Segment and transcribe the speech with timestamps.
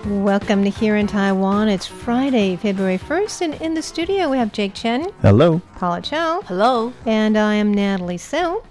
[0.06, 1.68] Welcome to Here in Taiwan.
[1.68, 5.60] It's Friday, February 1st, and in the studio we have Jake Chen, Hello.
[5.76, 6.92] Paula Chow, Hello.
[7.06, 8.64] and I am Natalie So.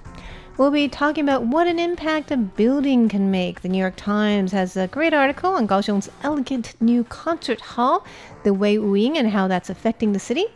[0.59, 3.61] We'll be talking about what an impact a building can make.
[3.61, 8.05] The New York Times has a great article on Kaohsiung's elegant new concert hall,
[8.43, 10.47] the Wei Wu Ying, and how that's affecting the city.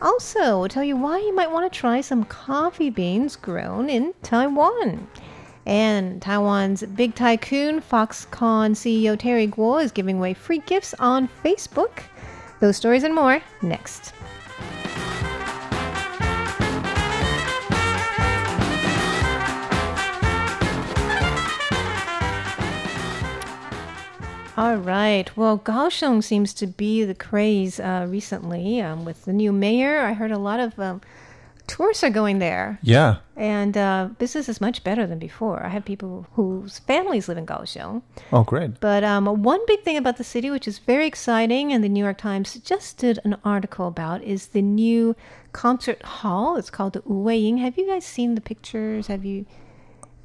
[0.00, 4.14] Also, we'll tell you why you might want to try some coffee beans grown in
[4.22, 5.08] Taiwan.
[5.66, 12.04] And Taiwan's big tycoon, Foxconn CEO Terry Guo, is giving away free gifts on Facebook.
[12.60, 14.12] Those stories and more next.
[24.60, 25.34] All right.
[25.36, 30.00] Well, Kaohsiung seems to be the craze uh, recently um, with the new mayor.
[30.00, 31.00] I heard a lot of um,
[31.66, 33.16] tourists are going there, Yeah.
[33.36, 35.62] and uh, business is much better than before.
[35.64, 38.02] I have people whose families live in Kaohsiung.
[38.32, 38.80] Oh, great.
[38.80, 42.04] But um, one big thing about the city, which is very exciting, and the New
[42.04, 45.16] York Times just did an article about, is the new
[45.52, 46.56] concert hall.
[46.56, 49.06] It's called the Wu Have you guys seen the pictures?
[49.06, 49.46] Have you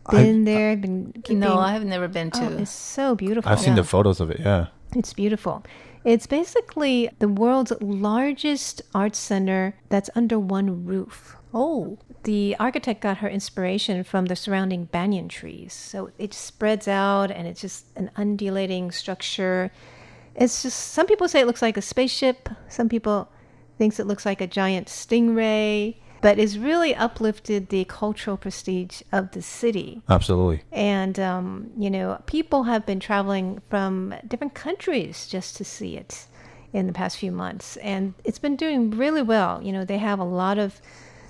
[0.09, 0.75] been there?
[0.78, 1.39] Been keeping?
[1.39, 2.56] No, I have never been oh, to.
[2.56, 3.52] Oh, it's so beautiful.
[3.52, 4.39] I've seen the photos of it.
[4.39, 4.67] Yeah.
[4.96, 5.63] It's beautiful.
[6.03, 11.35] It's basically the world's largest art center that's under one roof.
[11.53, 15.74] oh, The architect got her inspiration from the surrounding banyan trees.
[15.74, 19.72] So it spreads out and it's just an undulating structure.
[20.35, 23.29] It's just some people say it looks like a spaceship, some people
[23.78, 29.31] thinks it looks like a giant stingray, but it's really uplifted the cultural prestige of
[29.31, 30.02] the city.
[30.09, 30.64] Absolutely.
[30.72, 36.26] And, um, you know, people have been traveling from different countries just to see it
[36.74, 37.78] in the past few months.
[37.78, 39.62] And it's been doing really well.
[39.64, 40.81] You know, they have a lot of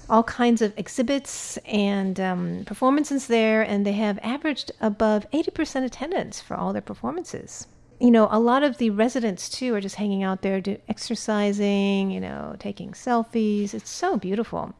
[0.10, 6.42] all kinds of exhibits and um, performances there, and they have averaged above 80% attendance
[6.42, 7.68] for all their performances.
[8.00, 12.12] You know, a lot of the residents too are just hanging out there, do, exercising,
[12.12, 13.74] you know, taking selfies.
[13.74, 14.74] It's so beautiful.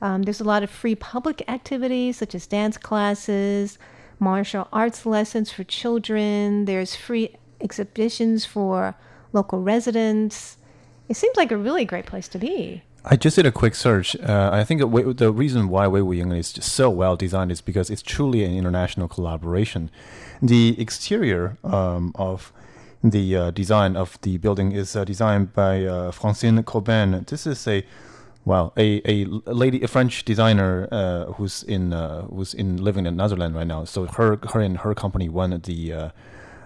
[0.00, 3.78] Um, there's a lot of free public activities such as dance classes,
[4.18, 6.64] martial arts lessons for children.
[6.66, 8.94] There's free exhibitions for
[9.32, 10.56] local residents.
[11.08, 12.82] It seems like a really great place to be.
[13.04, 14.14] I just did a quick search.
[14.16, 14.80] Uh, I think
[15.16, 18.56] the reason why Wei Wu Ying is so well designed is because it's truly an
[18.56, 19.90] international collaboration.
[20.40, 22.52] The exterior um, of
[23.02, 27.26] the uh, design of the building is uh, designed by uh, Francine Houben.
[27.26, 27.84] This is a
[28.44, 33.16] well, a, a lady, a French designer uh, who's in uh, who's in living in
[33.16, 33.84] Netherlands right now.
[33.84, 36.10] So her her and her company won the uh,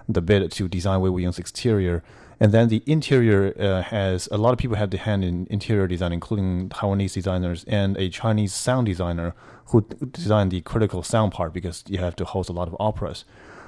[0.07, 2.03] the bid to design Wei Wu Ying's exterior.
[2.39, 5.87] And then the interior uh, has a lot of people had the hand in interior
[5.87, 9.33] design, including Taiwanese designers and a Chinese sound designer
[9.67, 9.81] who
[10.11, 13.25] designed the critical sound part because you have to host a lot of operas.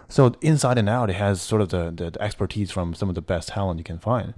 [0.07, 3.15] So inside and out, it has sort of the, the, the expertise from some of
[3.15, 4.33] the best talent you can find.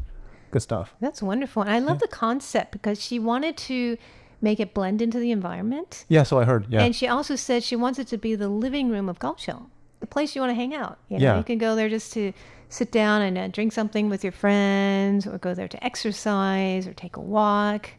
[0.51, 0.95] Good stuff.
[0.99, 1.61] That's wonderful.
[1.63, 3.97] And I love the concept because she wanted to
[4.41, 6.03] make it blend into the environment.
[6.09, 6.65] Yeah, so I heard.
[6.69, 6.83] Yeah.
[6.83, 9.67] And she also said she wants it to be the living room of Kaohsiung,
[9.99, 10.97] the place you want to hang out.
[11.09, 11.37] You know, Yeah.
[11.37, 12.33] you can go there just to
[12.71, 16.93] sit down and uh, drink something with your friends, or go there to exercise, or
[16.93, 17.89] take a walk.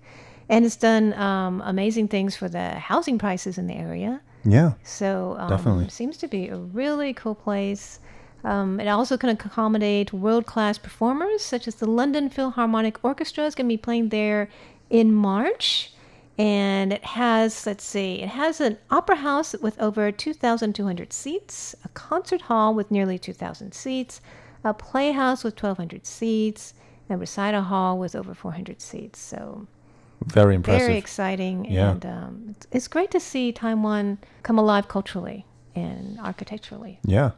[0.49, 4.21] And it's done um, amazing things for the housing prices in the area.
[4.45, 4.73] yeah.
[4.83, 5.85] So um, Definitely.
[5.85, 8.01] it seems to be a really cool place.
[8.45, 13.55] Um, it also can accommodate world class performers, such as the London Philharmonic Orchestra is
[13.55, 14.49] going to be playing there
[14.91, 15.93] in March.
[16.39, 21.89] And it has, let's see, it has an opera house with over 2,200 seats, a
[21.91, 24.23] concert hall with nearly 2,000 seats,
[24.65, 26.75] a playhouse with 1,200 seats,
[27.09, 29.19] and a recital hall with over 400 seats.
[29.19, 29.67] So
[30.27, 30.87] Very impressive.
[30.87, 31.91] very exciting, Yeah.
[31.93, 37.01] and um, it's, it's great to see Taiwan come alive culturally and architecturally.
[37.05, 37.33] yeah.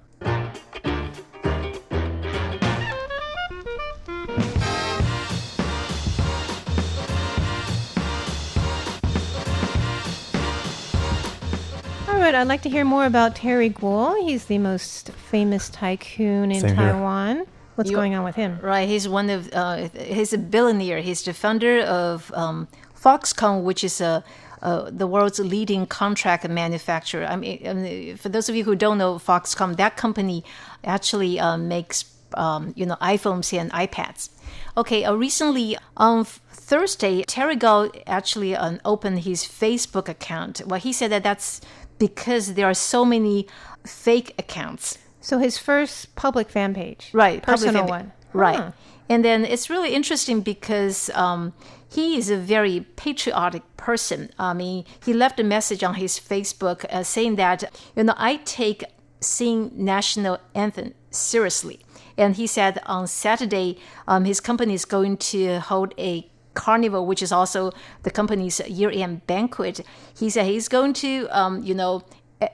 [12.34, 14.20] All segment, I'd like to hear more about Terry Guo.
[14.28, 16.92] He's the most famous tycoon in Same here.
[16.92, 17.46] Taiwan.
[17.76, 18.58] What's You- going on with him?
[18.60, 21.00] Right, he's one of uh, he's a billionaire.
[21.00, 22.66] He's the founder of um,
[23.00, 24.24] Foxconn, which is a
[24.62, 27.24] uh, the world's leading contract manufacturer.
[27.26, 30.42] I mean, I mean, for those of you who don't know Foxconn, that company
[30.82, 32.04] actually uh, makes
[32.34, 34.30] um, you know iPhones and iPads.
[34.76, 40.62] Okay, uh, recently on Thursday, Terry Guo actually um, opened his Facebook account.
[40.66, 41.60] Well, he said that that's
[41.98, 43.46] because there are so many
[43.86, 44.98] fake accounts.
[45.20, 48.70] So his first public fan page, right Personal one, right Huh.
[49.08, 51.52] and then it's really interesting because um,
[51.90, 56.84] he is a very patriotic person i mean he left a message on his facebook
[56.90, 57.62] uh, saying that
[57.96, 58.82] you know i take
[59.20, 61.78] sing national anthem seriously
[62.16, 67.22] and he said on saturday um, his company is going to hold a carnival which
[67.22, 67.72] is also
[68.02, 69.80] the company's year-end banquet
[70.16, 72.02] he said he's going to um, you know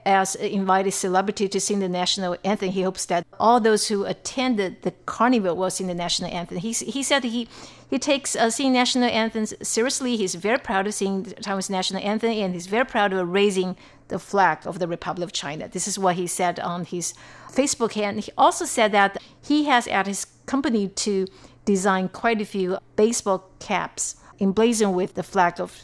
[0.05, 2.71] as invited celebrity to sing the national anthem.
[2.71, 6.59] He hopes that all those who attended the carnival will sing the national anthem.
[6.59, 7.49] He, he said he
[7.89, 10.17] he takes uh, singing national anthems seriously.
[10.17, 13.77] He's very proud of singing Taiwan's national anthem, and he's very proud of raising
[14.09, 15.69] the flag of the Republic of China.
[15.69, 17.15] This is what he said on his
[17.51, 17.97] Facebook.
[17.97, 21.27] And he also said that he has at his company to
[21.65, 25.83] design quite a few baseball caps emblazoned with the flag of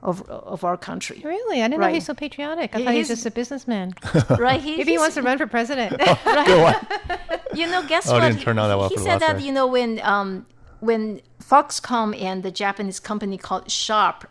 [0.00, 1.20] of, of our country.
[1.24, 1.60] Really?
[1.60, 1.94] I didn't know Right.
[1.94, 2.72] he's so patriotic.
[2.72, 3.94] I He- thought he's he's- just a businessman.
[4.38, 4.60] Right?
[4.60, 6.00] He, Maybe he wants to run for president.
[7.54, 8.28] You know, guess Oh, it what?
[8.28, 9.42] didn't turn out that well he for said that guy.
[9.42, 10.46] you know when um
[10.80, 14.28] when Foxconn and the Japanese company called Sharp,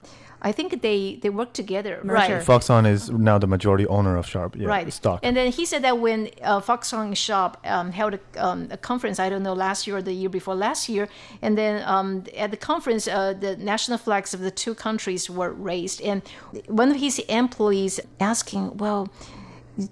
[0.47, 2.41] I think they they work together, right?
[2.49, 4.55] Foxconn is now the majority owner of Sharp.
[4.55, 4.93] Yeah, Right.
[4.93, 5.19] Stock.
[5.23, 8.77] And then he said that when uh, Foxconn and Sharp um, held a, um, a
[8.77, 11.09] conference, I don't know, last year or the year before last year,
[11.41, 15.51] and then um, at the conference, uh, the national flags of the two countries were
[15.51, 16.01] raised.
[16.01, 16.21] And
[16.67, 19.09] one of his employees asking, well,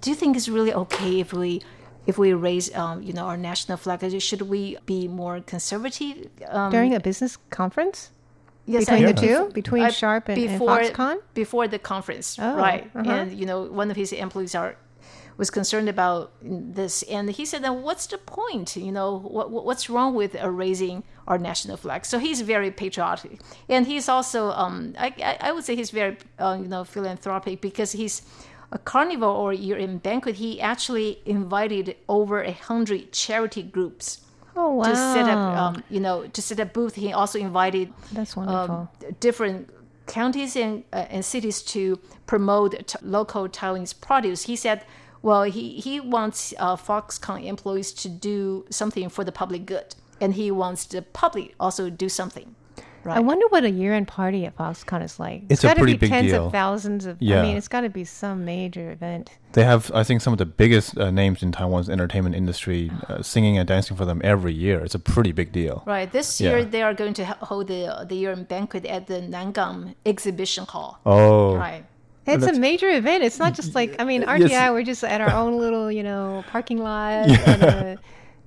[0.00, 1.60] do you think it's really okay if we
[2.06, 3.98] if we raise, um, you know, our national flag?
[4.22, 6.16] Should we be more conservative?
[6.48, 8.10] Um, During a business conference
[8.66, 11.16] yes, between I- the two, between I- Sharp and, and before Foxconn.
[11.34, 12.90] before the conference, Oh, right?
[12.94, 13.10] uh-huh.
[13.10, 14.76] And you know, one of his employees are
[15.38, 18.74] was concerned about this, and he said, "Then what's the point?
[18.76, 22.70] You know, what, what- what's wrong with uh, raising our national flag?" So he's very
[22.70, 26.84] patriotic, and he's also, um, I, I, I would say, he's very, uh, you know,
[26.84, 28.22] philanthropic because he's
[28.72, 30.36] a carnival or year-end banquet.
[30.36, 34.22] He actually invited over a hundred charity groups
[34.56, 34.84] Oh wow!
[34.84, 36.94] to set up, um, you know, to set up booth.
[36.94, 38.74] He also invited That's wonderful.
[38.74, 38.88] um,
[39.20, 39.70] different
[40.06, 44.44] counties and, uh, and cities to promote t- local Taiwanese produce.
[44.44, 44.84] He said,
[45.22, 50.34] well, he, he wants uh, Foxconn employees to do something for the public good, and
[50.34, 52.54] he wants the public also do something.
[53.06, 53.16] Right.
[53.16, 55.44] I wonder what a year-end party at Foxconn is like.
[55.48, 56.46] It's a gotta pretty be big tens deal.
[56.46, 57.16] of thousands of.
[57.20, 57.38] Yeah.
[57.38, 59.30] I mean, it's got to be some major event.
[59.52, 63.22] They have, I think, some of the biggest uh, names in Taiwan's entertainment industry uh,
[63.22, 64.80] singing and dancing for them every year.
[64.84, 65.82] It's a pretty big deal.
[65.86, 66.10] Right.
[66.10, 66.50] This Yeah.
[66.50, 70.98] year they are going to hold the the year-end banquet at the Nangang Exhibition Hall.
[71.06, 71.84] Oh, Right.
[72.28, 73.22] It's a major event.
[73.22, 74.50] It's not just like I mean, Yes.
[74.50, 74.72] RTI.
[74.72, 77.30] We're just at our own little, you know, parking lot.
[77.46, 77.96] And, uh,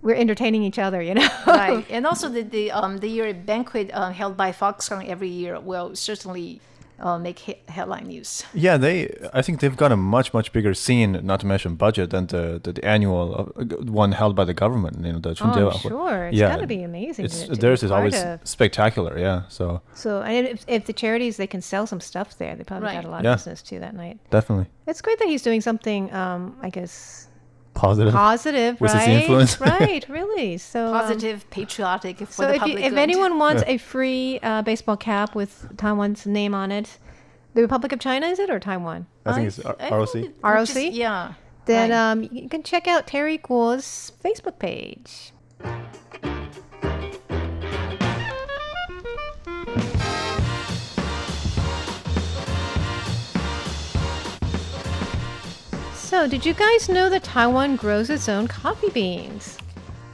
[0.01, 1.27] we're entertaining each other, you know.
[1.47, 5.59] right, and also the the um the year banquet uh, held by Foxconn every year
[5.59, 6.59] will certainly
[7.01, 8.43] uh, make he- headline news.
[8.53, 9.07] Yeah, they.
[9.33, 12.59] I think they've got a much much bigger scene, not to mention budget, than the
[12.61, 15.05] the, the annual uh, one held by the government.
[15.05, 16.25] You know, the Oh, sure.
[16.27, 17.23] It's yeah, got to be amazing.
[17.25, 18.39] It's, to- to theirs is always of.
[18.43, 19.17] spectacular.
[19.17, 22.65] Yeah, so So, and if, if the charities they can sell some stuff there, they
[22.65, 22.95] probably Right.
[23.01, 23.31] got a lot Yeah.
[23.33, 24.17] of business too that night.
[24.29, 26.13] definitely It's great that he's doing something.
[26.13, 27.27] Um, I guess
[27.79, 28.13] positive.
[28.13, 29.09] positive, With his right?
[29.09, 29.59] influence.
[29.79, 30.57] right, really.
[30.57, 34.61] So um, Positive, patriotic for So the if, you, if anyone wants a free uh,
[34.63, 36.97] baseball cap with Taiwan's name on it,
[37.53, 39.07] the Republic of China is it or Taiwan?
[39.25, 40.09] I think it's I R- ROC.
[40.09, 40.59] think it- ROC?
[40.59, 41.33] which is- yeah.
[41.65, 42.11] Then right.
[42.11, 45.33] um, you can check out Terry Guo's Facebook page.
[56.09, 59.59] So, did you guys know that Taiwan grows its own coffee beans?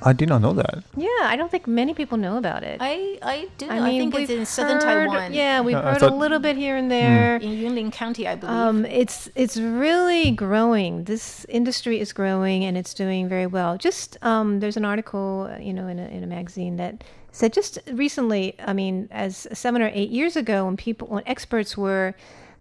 [0.03, 0.83] I did not know that.
[0.97, 2.77] Yeah, I don't think many people know about it.
[2.81, 3.73] I I do know.
[3.73, 5.33] I I, think it's we've in southern heard- Taiwan.
[5.33, 7.37] Yeah, we've Uh, heard thought- a little bit here and there.
[7.37, 8.53] In Yunlin County, I believe.
[8.55, 11.05] Um, it's it's really growing.
[11.05, 13.77] This industry is growing, and it's doing very well.
[13.77, 17.53] Just um, there's an article, uh, you know, in a, in a magazine that said
[17.53, 18.53] just recently.
[18.59, 22.13] I mean, as seven or eight years ago, when people, when experts were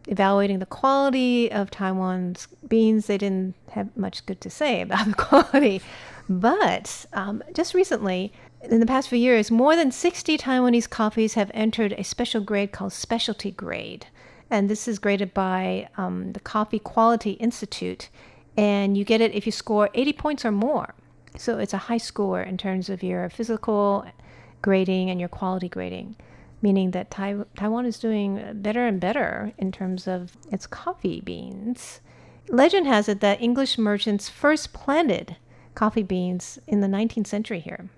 [0.07, 5.15] evaluating the quality of Taiwan's beans, they didn't have much good to say about the
[5.15, 5.81] quality.
[6.29, 8.33] But um, just recently,
[8.63, 12.73] in the past few years, more than 60 Taiwanese coffees have entered a special grade
[12.73, 14.07] called specialty grade.
[14.51, 18.09] and this is graded by um, the Coffee Quality Institute,
[18.57, 20.95] and you get it if you score 80 points or more.
[21.37, 24.07] So it's a high score in terms of your physical
[24.63, 26.17] grading and your quality grading,
[26.65, 32.01] meaning that tai- Taiwan is doing better and better in terms of its coffee beans.
[32.49, 35.37] Legend has it that English merchants first planted
[35.75, 37.91] coffee beans in the 19th century here.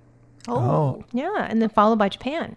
[0.49, 0.57] Oh.
[0.59, 1.05] oh.
[1.13, 2.57] Yeah, and then followed by Japan.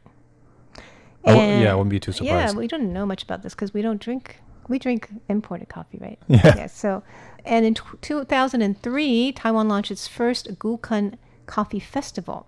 [1.26, 2.54] I wou- yeah, I wouldn't be too surprised.
[2.54, 4.38] Yeah, we don't know much about this because we don't drink.
[4.68, 6.20] We drink imported coffee, right?
[6.28, 6.68] Yeah.
[6.68, 7.04] So,
[7.46, 12.48] and in tw 2003, Taiwan launched its first Gukeng Coffee Festival.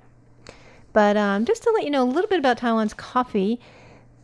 [0.94, 3.60] But um, just to let you know a little bit about Taiwan's coffee,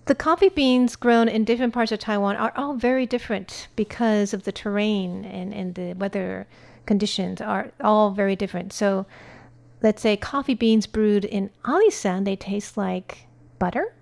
[0.05, 4.43] the coffee beans grown in different parts of Taiwan are all very different because of
[4.43, 6.47] the terrain and, and the weather
[6.85, 8.73] conditions are all very different.
[8.73, 9.05] So,
[9.81, 13.27] let's say coffee beans brewed in Alishan, they taste like
[13.59, 13.93] butter,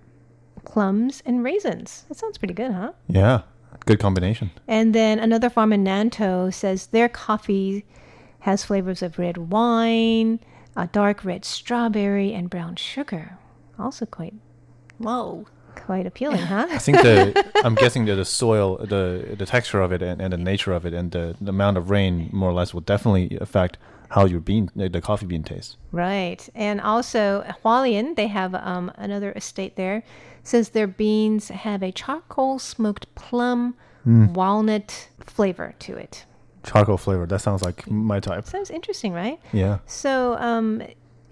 [0.64, 2.04] plums, and raisins.
[2.08, 2.92] That sounds pretty good, huh?
[3.08, 3.42] Yeah,
[3.84, 4.50] good combination.
[4.68, 7.84] And then another farm in Nantou says their coffee
[8.40, 10.38] has flavors of red wine,
[10.76, 13.38] a dark red strawberry, and brown sugar.
[13.78, 14.34] Also quite
[14.98, 15.46] Whoa.
[15.74, 16.66] quite appealing, huh?
[16.70, 20.32] I think the I'm guessing that the soil, the the texture of it, and, and
[20.32, 23.36] the nature of it, and the, the amount of rain, more or less, will definitely
[23.40, 23.78] affect
[24.10, 25.76] how your bean, the the coffee bean tastes.
[25.92, 26.48] Right.
[26.54, 30.02] And also, Hualien, they have um, another estate there,
[30.42, 33.74] says their beans have a charcoal smoked plum
[34.06, 36.24] walnut flavor to it.
[36.66, 37.26] Charcoal flavor.
[37.26, 38.44] That sounds like my type.
[38.46, 39.40] Sounds interesting, right?
[39.52, 39.78] Yeah.
[39.86, 40.82] So, um,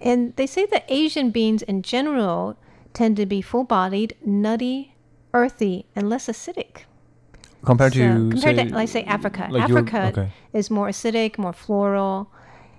[0.01, 2.57] and they say that Asian beans in general
[2.93, 4.95] tend to be full bodied, nutty,
[5.33, 6.83] earthy, and less acidic.
[7.65, 9.47] Compared So, to compared say, to, like, say, Africa.
[9.49, 10.31] like Africa okay.
[10.53, 12.31] is more acidic, more floral.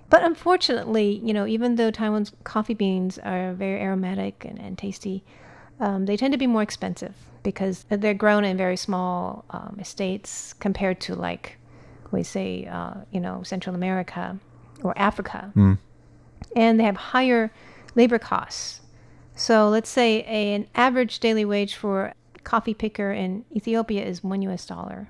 [0.08, 5.24] But unfortunately, you know, even though Taiwan's coffee beans are very aromatic and, and tasty,
[5.80, 10.52] um, they tend to be more expensive because they're grown in very small um, estates
[10.54, 11.55] compared to, like,
[12.12, 14.38] we say, uh, you know, Central America
[14.82, 15.52] or Africa.
[16.54, 17.50] And they have higher
[17.94, 18.80] labor costs.
[19.34, 22.12] So let's say a, an average daily wage for
[22.44, 25.08] coffee picker in Ethiopia is one US dollar,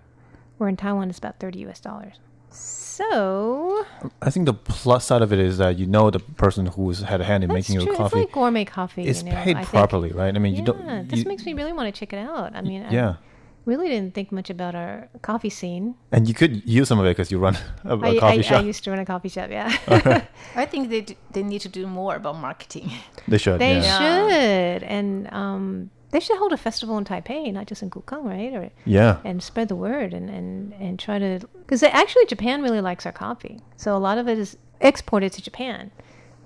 [0.58, 2.14] where in Taiwan it's about 30 US dollars.
[2.50, 3.84] So
[4.22, 7.20] I think the plus side of it is that you know the person who's had
[7.20, 7.84] a hand in making true.
[7.86, 9.06] your coffee It's like gourmet coffee.
[9.06, 9.68] is you know, paid I think.
[9.68, 10.34] properly, right?
[10.34, 11.08] I mean, Yeah, you don't.
[11.08, 12.56] this you- makes me really want to check it out.
[12.56, 13.16] I mean, yeah, I
[13.66, 15.94] really didn't think much about our coffee scene.
[16.12, 18.42] and you could use some of it because you run a, a I, coffee I,
[18.42, 18.62] shop.
[18.62, 19.50] I used to run a coffee shop.
[19.50, 19.76] Yeah,
[20.54, 22.90] I think they, d- they need to do more about marketing.
[23.28, 23.60] they should.
[23.60, 23.98] they yeah.
[23.98, 28.52] should, and um, they should hold a festival in Taipei, not just in Gukeng, right?
[28.54, 29.18] Or Yeah.
[29.24, 33.12] and spread the word and and and try to because actually Japan really likes our
[33.12, 35.90] coffee, so a lot of it is exported to Japan.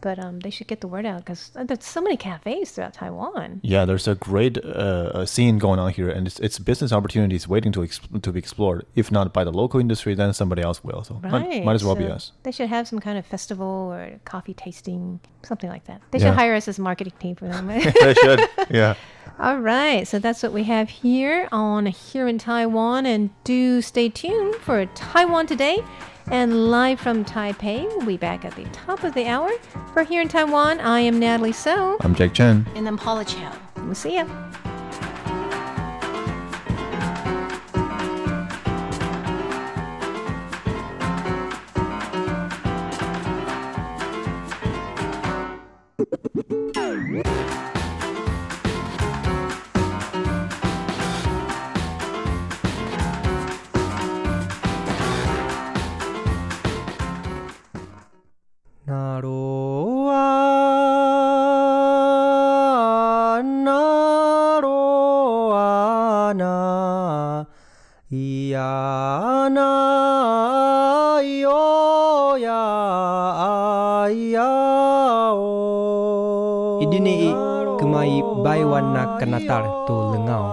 [0.01, 3.61] But um, they should get the word out because there's so many cafes throughout Taiwan.
[3.63, 7.47] Yeah, there's a great uh, uh, scene going on here, and it's, it's business opportunities
[7.47, 8.87] waiting to to be explored.
[8.95, 11.05] If not by the local industry, then somebody else will.
[11.05, 11.65] So might, Right.
[11.65, 12.33] might as well be us.
[12.43, 16.01] They should have some kind of festival or coffee tasting, something like that.
[16.11, 16.27] They Yeah.
[16.31, 17.67] should hire us as marketing team for them.
[18.03, 18.41] they should.
[18.71, 18.95] Yeah.
[19.39, 23.07] All right, so that's what we have here on Here in Taiwan.
[23.07, 25.83] And do stay tuned for Taiwan Today.
[26.29, 29.51] And live from Taipei, we'll be back at the top of the hour.
[29.93, 31.97] For Here in Taiwan, I am Natalie So.
[32.01, 32.67] I'm Jake Chen.
[32.75, 33.53] And I'm Paula Chow.
[33.77, 34.27] We'll see ya.
[58.91, 60.19] Na ro a
[63.39, 63.83] na
[64.59, 67.45] ro a na
[68.11, 69.69] ia na
[71.23, 72.65] yo ya
[74.11, 74.51] ya
[75.39, 77.31] o Idini
[77.79, 78.91] kumai baiwan
[79.23, 80.51] kanatar tu lengau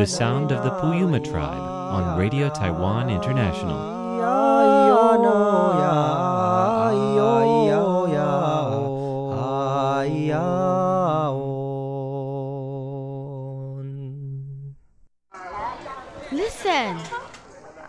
[0.00, 3.97] The sound of the Puyuma tribe on Radio Taiwan International.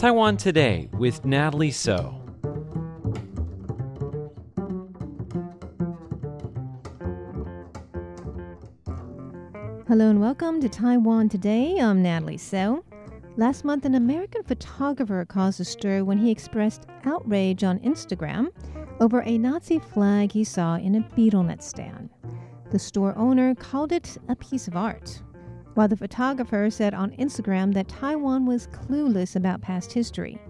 [0.00, 2.14] Taiwan Today with Natalie So.
[9.86, 11.76] Hello and welcome to Taiwan Today.
[11.78, 12.82] I'm Natalie So.
[13.36, 18.48] Last month, an American photographer caused a stir when he expressed outrage on Instagram
[19.00, 22.08] over a Nazi flag he saw in a betel nut stand.
[22.70, 25.20] The store owner called it a piece of art,
[25.74, 30.40] while the photographer said on Instagram that Taiwan was clueless about past history.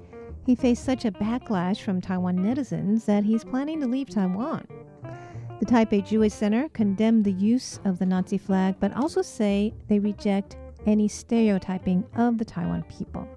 [0.46, 4.66] He faced such a backlash from Taiwan netizens that he's planning to leave Taiwan.
[5.60, 9.98] The Taipei Jewish Center condemned the use of the Nazi flag, but also say they
[9.98, 13.28] reject any stereotyping of the Taiwan people.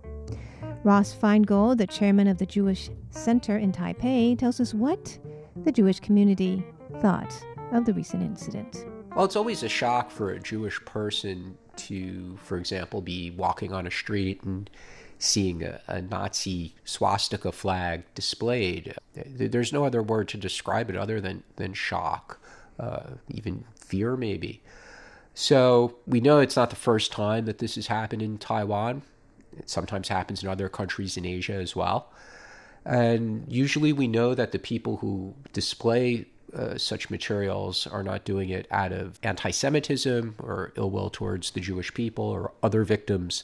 [0.84, 5.18] Ross Feingold, the chairman of the Jewish Center in Taipei, tells us what
[5.64, 6.66] the Jewish community
[7.00, 7.34] thought
[7.74, 8.86] of the recent incident.
[9.16, 13.88] Well, it's always a shock for a Jewish person to, for example, be walking on
[13.88, 14.70] a street and
[15.20, 18.96] seeing a, a, Nazi swastika flag displayed.
[19.16, 22.40] There's no other word to describe it other than, than shock,
[22.80, 24.62] uh, even fear, maybe.
[25.34, 29.04] So we know it's not the first time that this has happened in Taiwan.
[29.58, 32.12] It sometimes happens in other countries in Asia as well.
[32.86, 38.50] And usually we know that the people who display uh, such materials are not doing
[38.50, 43.44] it out of anti Semitism or ill will towards the Jewish people or other victims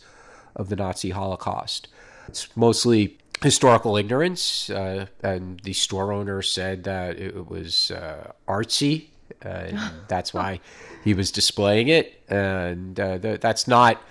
[0.56, 1.88] of the Nazi Holocaust.
[2.28, 9.08] It's mostly historical ignorance, uh, and the store owner said that it was uh, artsy,
[9.42, 10.60] and that's why
[11.04, 12.22] he was displaying it.
[12.30, 14.02] And uh, th- that's not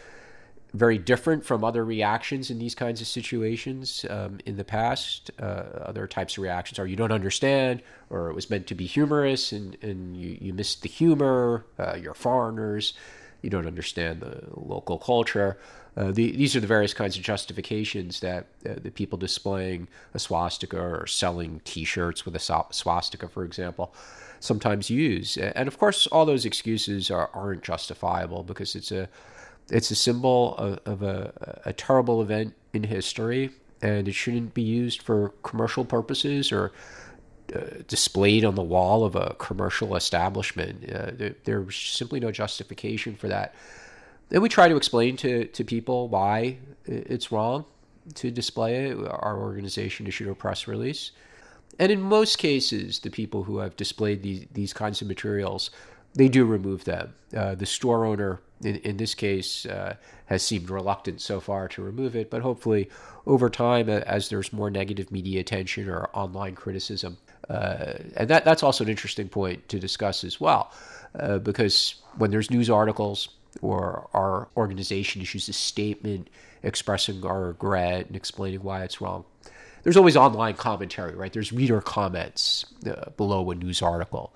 [0.75, 5.31] very different from other reactions in these kinds of situations um, in the past.
[5.41, 8.87] Uh, other types of reactions are you don't understand, or it was meant to be
[8.87, 12.93] humorous and, and you, you missed the humor, uh, you're foreigners,
[13.41, 15.59] you don't understand the local culture.
[15.97, 20.19] Uh, the, these are the various kinds of justifications that uh, the people displaying a
[20.19, 23.95] swastika or selling T-shirts with a swastika, for example,
[24.39, 25.37] sometimes use.
[25.37, 29.09] And of course, all those excuses are, aren't justifiable because it's a
[29.71, 33.51] it's a symbol of, of a, a terrible event in history,
[33.83, 36.73] and it shouldn't be used for commercial purposes or
[37.55, 40.85] uh, displayed on the wall of a commercial establishment.
[40.91, 43.55] Uh, there, there's simply no justification for that.
[44.31, 47.65] And we try to explain to, to people why it's wrong
[48.15, 48.99] to display it.
[48.99, 51.13] Our organization issued a press release.
[51.79, 55.71] And in most cases, the people who have displayed these, these kinds of materials,
[56.15, 57.15] they do remove them.
[57.35, 59.95] Uh, the store owner, in, in this case, uh,
[60.27, 62.89] has seemed reluctant so far to remove it, but hopefully,
[63.27, 67.19] over time, as there's more negative media attention or online criticism,
[67.49, 70.73] uh, and that, that's also an interesting point to discuss as well,
[71.19, 73.29] uh, because when there's news articles
[73.63, 76.29] or our organization issues a statement
[76.63, 79.25] expressing our regret and explaining why it's wrong,
[79.83, 81.33] there's always online commentary, right?
[81.33, 84.35] There's reader comments uh, below a news article.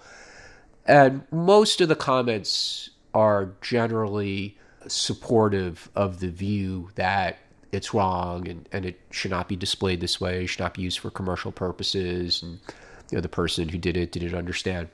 [0.87, 7.39] And most of the comments are generally supportive of the view that
[7.71, 10.99] it's wrong and, and it should not be displayed this way, should not be used
[10.99, 12.59] for commercial purposes, and
[13.11, 14.89] you know, the person who did it didn't understand.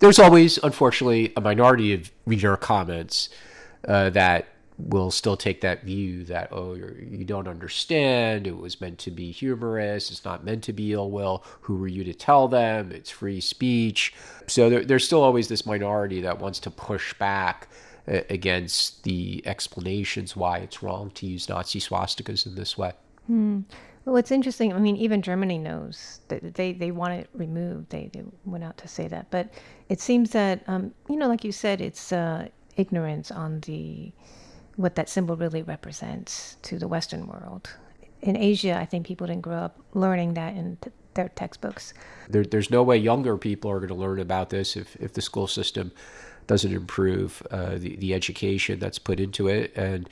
[0.00, 3.28] There's always, unfortunately, a minority of reader comments
[3.86, 4.48] uh, that
[4.88, 8.46] will still take that view that oh you don't understand.
[8.46, 10.10] It was meant to be humorous.
[10.10, 12.92] It's not meant to be ill will who were you to tell them?
[12.92, 14.14] It's free speech.
[14.46, 17.68] So there, there's still always this minority that wants to push back
[18.08, 22.92] uh, against the explanations why it's wrong to use nazi swastikas in this way.
[23.26, 23.60] Hmm.
[24.04, 24.72] well it's interesting.
[24.72, 27.90] I mean even germany knows that they, they want it removed.
[27.90, 29.30] They, they went out to say that.
[29.30, 29.52] But
[29.88, 34.12] it seems that um, you know like you said it's uh, ignorance on the
[34.76, 37.70] what that symbol really represents to the Western world.
[38.22, 41.94] In Asia, I think people didn't grow up learning that in t- their textbooks.
[42.28, 45.22] There, there's no way younger people are going to learn about this if, if the
[45.22, 45.90] school system
[46.46, 49.72] doesn't improve uh, the, the education that's put into it.
[49.76, 50.08] And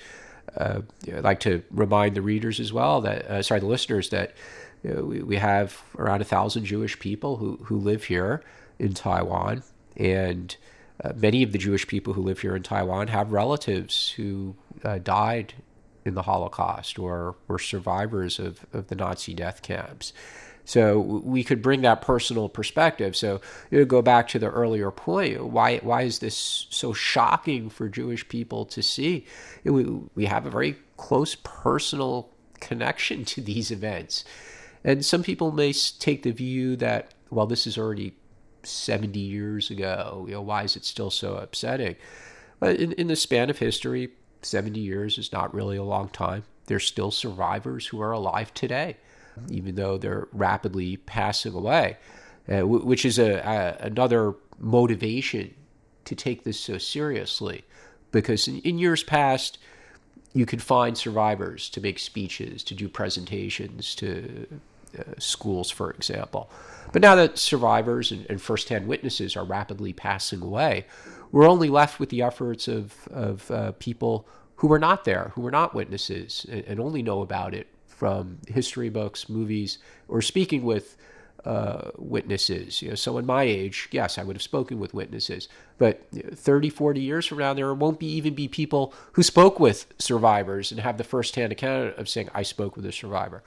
[0.57, 4.35] uh, I'd like to remind the readers as well that, uh, sorry, the listeners, that
[4.83, 8.43] you know, we, we have around a thousand Jewish people who, who live here
[8.79, 9.63] in Taiwan.
[9.97, 10.57] And
[11.05, 14.99] uh, many of the Jewish people who live here in Taiwan have relatives who uh,
[14.99, 15.55] died
[16.05, 20.13] in the Holocaust or were survivors of, of the Nazi death camps.
[20.65, 23.17] So we could bring that personal perspective.
[23.17, 25.43] So you know, go back to the earlier point.
[25.45, 29.25] Why why is this so shocking for Jewish people to see?
[29.65, 29.85] We
[30.15, 32.29] we have a very close personal
[32.61, 34.25] connection to these events,
[34.85, 38.13] and some people may take the view that well, this is already
[38.69, 40.25] 70 years ago.
[40.29, 41.97] You know, why is it still so upsetting?
[42.61, 44.11] But in, in the span of history,
[44.43, 46.45] 70 years is not really a long time.
[46.67, 48.97] There's still survivors who are alive today,
[49.51, 51.97] even though they're rapidly passing away,
[52.49, 55.55] uh, w- which is a, a, another motivation
[56.05, 57.65] to take this so seriously.
[58.11, 59.59] Because in, in years past,
[60.33, 64.47] you could find survivors to make speeches, to do presentations to
[65.19, 66.51] schools, for example.
[66.93, 70.87] But now that survivors and, and firsthand witnesses are rapidly passing away,
[71.33, 75.43] we're only left with the efforts of, of uh, people who were not there, who
[75.43, 80.65] were not witnesses, and, and, only know about it from history books, movies, or speaking
[80.65, 80.97] with
[81.45, 82.83] uh, witnesses.
[82.83, 85.49] You know, someone my age, yes, I would have spoken with witnesses.
[85.79, 89.87] But 30, 40 years from now, there won't be even be people who spoke with
[89.99, 93.43] survivors and have the firsthand account of saying, I spoke with a survivor.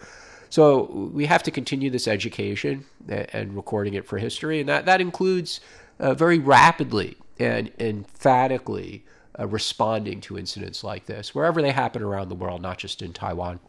[0.51, 4.99] So we have to continue this education and recording it for history, and that, that
[4.99, 5.61] includes
[5.97, 9.05] uh, very rapidly and emphatically
[9.39, 13.13] uh, responding to incidents like this, wherever they happen around the world, not just in
[13.13, 13.61] Taiwan.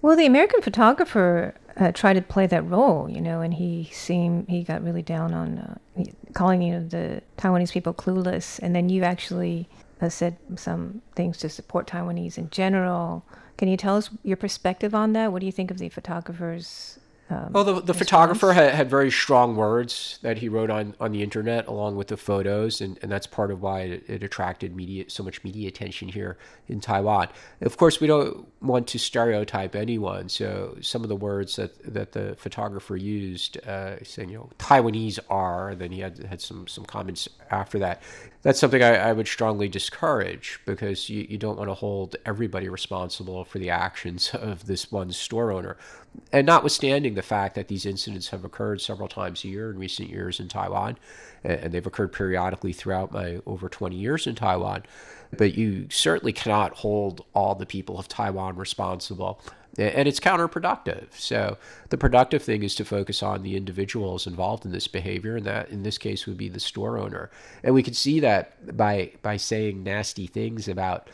[0.00, 4.48] Well, the American photographer uh, tried to play that role, you know, and he seemed
[4.48, 8.88] he got really down on uh, calling you know the Taiwanese people clueless, and then
[8.88, 9.68] you actually
[10.00, 13.24] uh, said some things to support Taiwanese in general.
[13.56, 15.32] Can you tell us your perspective on that?
[15.32, 19.10] What do you think of the photographer's um, well, the, the photographer had, had very
[19.10, 23.10] strong words that he wrote on, on the internet along with the photos, and, and
[23.10, 26.38] that's part of why it, it, attracted media so much media attention here
[26.68, 27.28] in Taiwan.
[27.60, 32.12] Of course, we don't want to stereotype anyone, so some of the words that, that
[32.12, 36.84] the photographer used, uh, saying you know Taiwanese are, then he had had some some
[36.84, 38.02] comments after that.
[38.46, 42.68] That's something I, I would strongly discourage because you, you don't want to hold everybody
[42.68, 45.76] responsible for the actions of this one store owner.
[46.32, 50.10] And notwithstanding the fact that these incidents have occurred several times a year in recent
[50.10, 50.96] years in Taiwan,
[51.42, 54.84] and they've occurred periodically throughout my over 20 years in Taiwan,
[55.36, 59.40] but you certainly cannot hold all the people of Taiwan responsible.
[59.78, 61.12] And it's counterproductive.
[61.12, 61.58] So
[61.90, 65.68] the productive thing is to focus on the individuals involved in this behavior, and that
[65.68, 67.30] in this case would be the store owner.
[67.62, 71.08] And we can see that by by saying nasty things about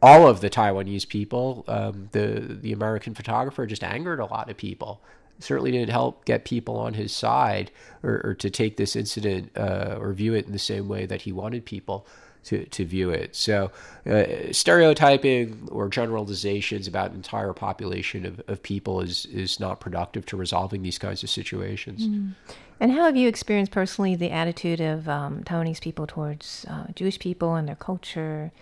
[0.00, 4.56] all of the Taiwanese people, um, the the American photographer just angered a lot of
[4.56, 5.02] people.
[5.40, 7.70] Certainly didn't help get people on his side
[8.02, 11.22] or, or to take this incident uh, or view it in the same way that
[11.22, 12.06] he wanted people
[12.44, 13.36] to, to view it.
[13.36, 13.70] So,
[14.08, 20.24] uh, stereotyping or generalizations about an entire population of, of people is, is not productive
[20.26, 22.06] to resolving these kinds of situations.
[22.06, 22.34] Mm.
[22.80, 27.18] And how have you experienced personally the attitude of um, Taiwanese people towards uh, Jewish
[27.18, 28.52] people and their culture?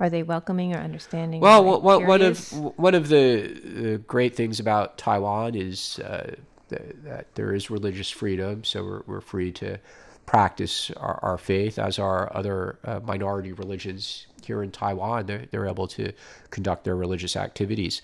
[0.00, 1.40] Are they welcoming or understanding?
[1.40, 6.34] Well, what, one of one of the, great things about Taiwan is uh,
[6.68, 9.78] that there is religious freedom, so we're, we're free to
[10.26, 15.26] practice our, our, faith, as are other uh, minority religions here in Taiwan.
[15.26, 16.12] They're, they're able to
[16.50, 18.02] conduct their religious activities.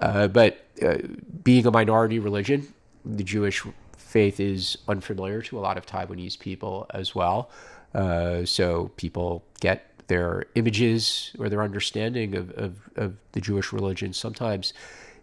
[0.00, 0.98] Uh, but uh,
[1.42, 2.72] being a minority religion,
[3.04, 3.62] the Jewish
[3.96, 7.50] faith is unfamiliar to a lot of Taiwanese people as well.
[7.94, 14.12] Uh, so people get their images or their understanding of, of, of the Jewish religion
[14.12, 14.72] sometimes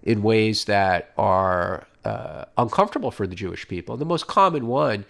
[0.03, 3.97] in ways that are uh, uncomfortable for the Jewish people.
[3.97, 5.05] The most common one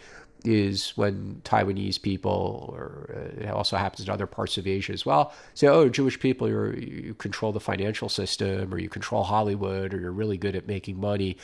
[0.45, 5.05] is when Taiwanese people, or uh, it also happens in other parts of Asia as
[5.05, 9.99] well, say, "Oh, Jewish people, you control the financial system, or you control Hollywood, or
[9.99, 11.37] you're really good at making money,"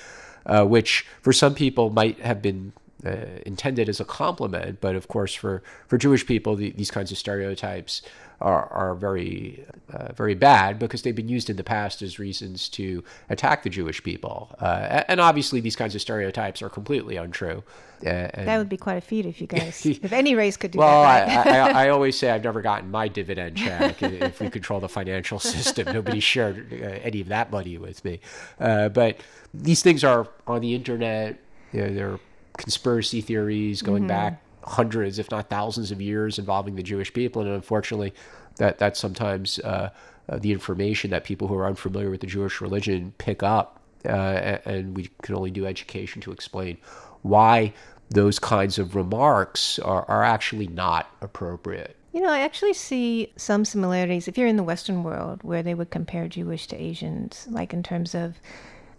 [0.45, 2.73] uh, which for some people might have been
[3.05, 7.11] uh, intended as a compliment, but of course, for, for Jewish people, the, these kinds
[7.11, 8.01] of stereotypes
[8.41, 12.67] are, are very, uh, very bad because they've been used in the past as reasons
[12.69, 14.55] to attack the Jewish people.
[14.59, 17.63] Uh, and obviously, these kinds of stereotypes are completely untrue.
[18.01, 20.79] Uh, that would be quite a feat if you guys, if any race could do
[20.79, 21.45] well, that.
[21.45, 24.79] Well, I, I, I, always say I've never gotten my dividend check if we control
[24.79, 25.91] the financial system.
[25.93, 28.19] Nobody shared uh, any of that money with me.
[28.59, 29.21] Uh, but
[29.53, 31.39] these things are on the internet.
[31.71, 32.19] You know, they're
[32.57, 34.07] conspiracy theories going mm-hmm.
[34.07, 38.13] back hundreds, if not thousands, of years involving the Jewish people, and unfortunately,
[38.57, 39.89] that that's sometimes uh,
[40.27, 44.57] uh, the information that people who are unfamiliar with the Jewish religion pick up, uh,
[44.65, 46.77] and we can only do education to explain
[47.21, 47.73] why
[48.09, 51.95] those kinds of remarks are, are actually not appropriate.
[52.13, 55.73] You know, I actually see some similarities if you're in the Western world where they
[55.73, 58.39] would compare Jewish to Asians, like in terms of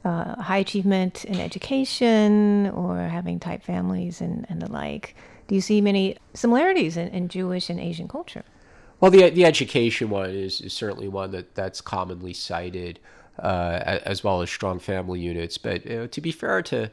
[0.04, 5.14] uh, high achievement in education or having tight families and, and the like.
[5.48, 8.44] Do you see many similarities in, in Jewish and Asian culture?
[9.00, 12.98] Well, the the education one is, is certainly one that, that's commonly cited,
[13.38, 15.58] uh, as well as strong family units.
[15.58, 16.90] But you know, to be fair to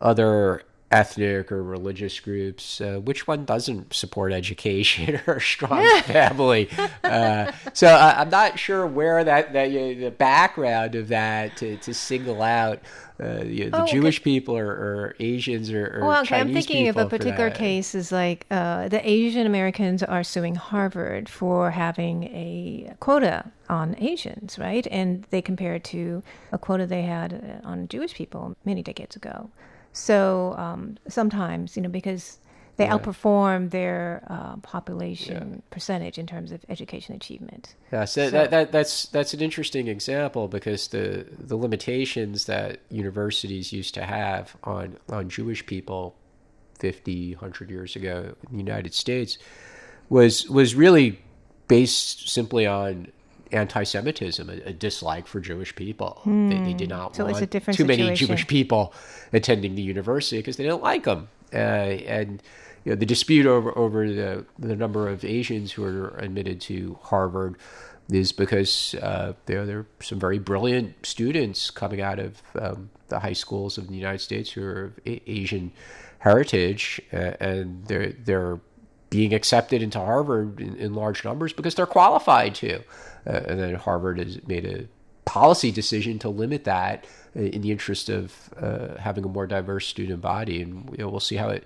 [0.00, 6.68] other ethnic or religious groups, uh, which one doesn't support education or a strong family?
[7.02, 11.56] Uh, so I, I'm not sure where that, that you know, the background of that
[11.58, 12.80] to, to single out
[13.22, 13.92] uh, you know, the Oh, okay.
[13.92, 17.94] Jewish people or, or Asians or, or Well, okay, I'm thinking of a particular case
[17.94, 24.58] is like uh, the Asian Americans are suing Harvard for having a quota on Asians,
[24.58, 24.86] right?
[24.90, 29.16] And they compare it to a quota they had uh, on Jewish people many decades
[29.16, 29.50] ago.
[29.92, 32.38] So um, sometimes, you know, because
[32.76, 37.74] they outperform their uh, population percentage in terms of education achievement.
[37.92, 43.72] Yeah, so, that, that that's that's an interesting example because the the limitations that universities
[43.72, 46.16] used to have on on Jewish people
[46.82, 49.38] 50, 100 years ago in the United States
[50.08, 51.20] was was really
[51.68, 53.12] based simply on
[53.52, 56.20] anti-Semitism, a, a dislike for Jewish people.
[56.24, 57.14] They, they did not Hmm.
[57.16, 58.14] So want too many.
[58.14, 58.94] Jewish people
[59.32, 61.28] attending the university because they didn't like them.
[61.52, 62.42] Uh, and
[62.84, 66.98] you know, the dispute over over the the number of Asians who are admitted to
[67.02, 67.56] Harvard
[68.10, 73.20] is because uh, there there are some very brilliant students coming out of um, the
[73.20, 75.72] high schools of the United States who are of A- Asian
[76.18, 78.58] heritage, uh, and they're they're
[79.10, 82.80] being accepted into Harvard in, in large numbers because they're qualified to.
[83.26, 84.86] Uh, and then Harvard has made a
[85.24, 90.20] policy decision to limit that in the interest of uh, having a more diverse student
[90.20, 90.62] body.
[90.62, 91.64] And you know, we'll see how it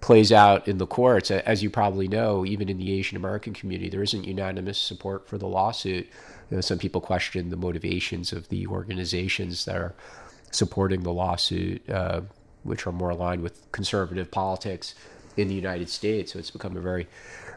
[0.00, 1.30] plays out in the courts.
[1.30, 5.38] As you probably know, even in the Asian American community, there isn't unanimous support for
[5.38, 6.08] the lawsuit.
[6.50, 9.94] You know, some people question the motivations of the organizations that are
[10.50, 12.22] supporting the lawsuit, uh,
[12.64, 14.94] which are more aligned with conservative politics
[15.36, 16.32] in the United States.
[16.32, 17.06] So it's become a very,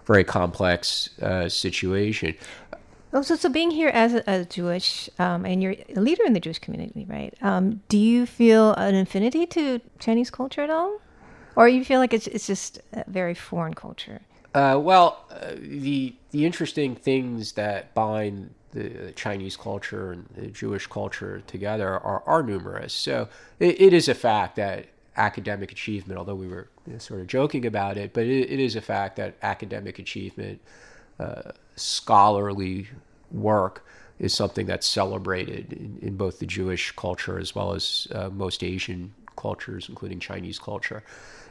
[0.05, 2.35] very complex uh, situation.
[3.13, 6.33] Oh, so, so being here as a, a Jewish, um, and you're a leader in
[6.33, 7.33] the Jewish community, right?
[7.41, 10.99] Um, do you feel an affinity to Chinese culture at all?
[11.55, 14.21] Or you feel like it's, it's just a very foreign culture?
[14.53, 20.87] Uh, well, uh, the the interesting things that bind the Chinese culture and the Jewish
[20.87, 22.93] culture together are, are numerous.
[22.93, 27.21] So it, it is a fact that academic achievement, although we were you know, sort
[27.21, 30.61] of joking about it, but it, it is a fact that academic achievement,
[31.19, 32.87] uh, scholarly
[33.31, 33.85] work,
[34.19, 38.63] is something that's celebrated in, in both the Jewish culture as well as uh, most
[38.63, 41.03] Asian cultures, including Chinese culture.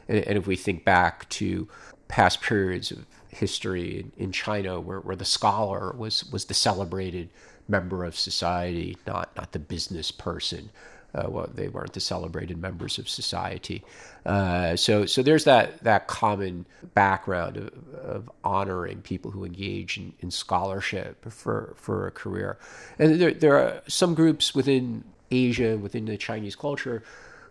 [0.07, 1.67] And, and if we think back to
[2.07, 7.29] past periods of history in, in China, where, where the scholar was was the celebrated
[7.67, 10.69] member of society, not not the business person.
[11.17, 13.83] Uh, well, they weren't the celebrated members of society.
[14.25, 20.13] Uh, so, so there's that that common background of, of honoring people who engage in,
[20.19, 22.57] in scholarship for for a career.
[22.99, 27.03] And there there are some groups within Asia, within the Chinese culture,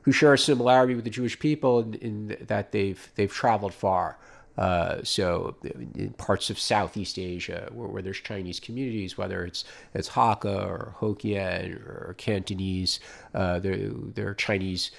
[0.03, 4.17] who share a similarity with the Jewish people in, in that they've they've traveled far.
[4.59, 5.55] Uh, so
[5.95, 9.65] in parts of Southeast Asia where, where there's Chinese communities, whether it's
[9.95, 13.01] it's Hakka or Hokkien or Cantonese,
[13.35, 14.91] uh, there there are Chinese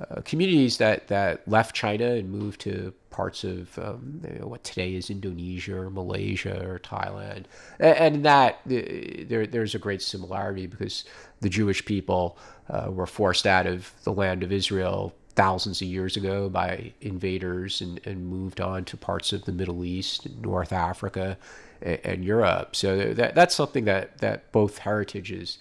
[0.00, 4.62] uh, communities that, that left China and moved to parts of um, you know, what
[4.62, 7.44] today is Indonesia or Malaysia or Thailand,
[7.78, 11.04] and, and that uh, there there's a great similarity because
[11.40, 12.36] the Jewish people
[12.68, 17.80] uh, were forced out of the land of Israel thousands of years ago by invaders
[17.80, 21.36] and, and moved on to parts of the Middle East, North Africa,
[21.82, 22.74] and, and Europe.
[22.74, 25.58] So that that's something that that both heritages,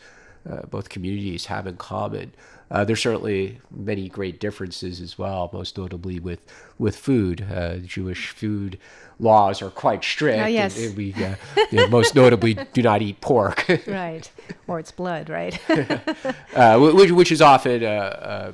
[0.49, 2.33] uh, both communities have in common.
[2.71, 6.39] Uh, there's certainly many great differences as well, most notably with
[6.78, 7.45] with food.
[7.51, 8.78] Uh, Jewish food
[9.19, 10.41] laws are quite strict.
[10.41, 10.78] Oh, yes.
[10.78, 11.36] and, and we uh,
[11.71, 13.65] you know, most notably do not eat pork.
[13.88, 14.30] Right.
[14.67, 15.58] or it's blood, right?
[16.56, 18.54] uh, which, which is often a,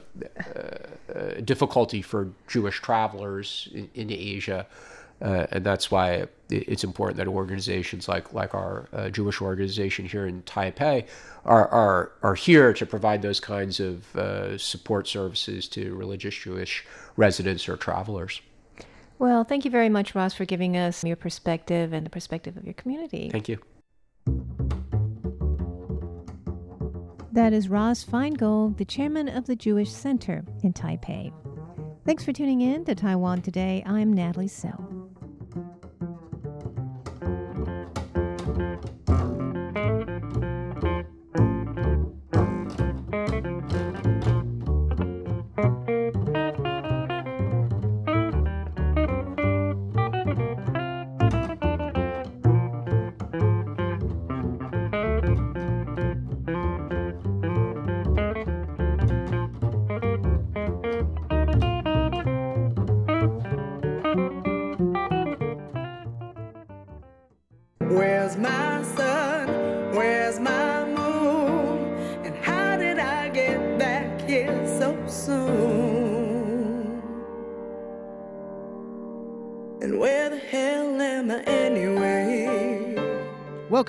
[1.15, 4.67] a, a difficulty for Jewish travelers in, in Asia.
[5.21, 10.25] Uh, and that's why it's important that organizations like like our uh, Jewish organization here
[10.25, 11.05] in Taipei
[11.45, 16.86] are are are here to provide those kinds of uh, support services to religious Jewish
[17.17, 18.41] residents or travelers.
[19.19, 22.65] well, thank you very much, Ross, for giving us your perspective and the perspective of
[22.65, 23.29] your community.
[23.29, 23.60] Thank you.
[27.34, 31.31] That is Ross Feingold, the chairman of the Jewish Center in Taipei.
[32.05, 33.84] Thanks for tuning in to Taiwan Today.
[33.86, 35.00] I'm Natalie So.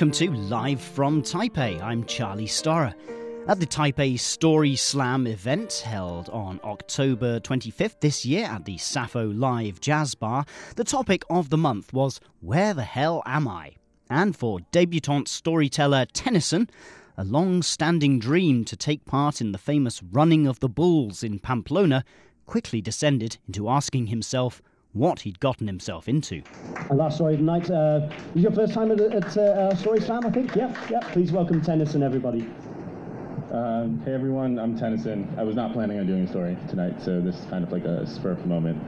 [0.03, 1.81] Welcome to Live from Taipei.
[1.81, 2.93] I'm Charlie Storer.
[3.47, 9.29] At the Taipei Story Slam event held on October 25th this year at the Sappho
[9.29, 13.77] Live Jazz Bar, the topic of the month was Where the Hell Am I?
[14.11, 16.69] And for debutante storyteller Tennyson,
[17.17, 21.39] a long standing dream to take part in the famous Running of the Bulls in
[21.39, 22.05] Pamplona
[22.45, 24.63] quickly descended into asking himself
[24.93, 26.43] what he'd gotten himself into.
[26.91, 30.01] And last story of the night, uh, was your first time at, at uh, Story
[30.01, 30.55] Slam, I think?
[30.55, 31.01] Yeah, yeah.
[31.13, 32.47] Please welcome Tennyson, everybody.
[33.51, 35.29] Um, hey everyone, I'm Tennyson.
[35.37, 37.85] I was not planning on doing a story tonight, so this is kind of like
[37.85, 38.83] a spur of the moment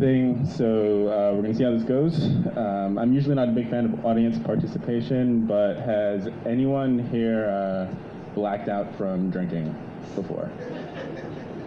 [0.00, 0.44] thing.
[0.44, 2.20] So uh, we're gonna see how this goes.
[2.56, 7.94] Um, I'm usually not a big fan of audience participation, but has anyone here uh,
[8.34, 9.72] blacked out from drinking
[10.16, 10.50] before?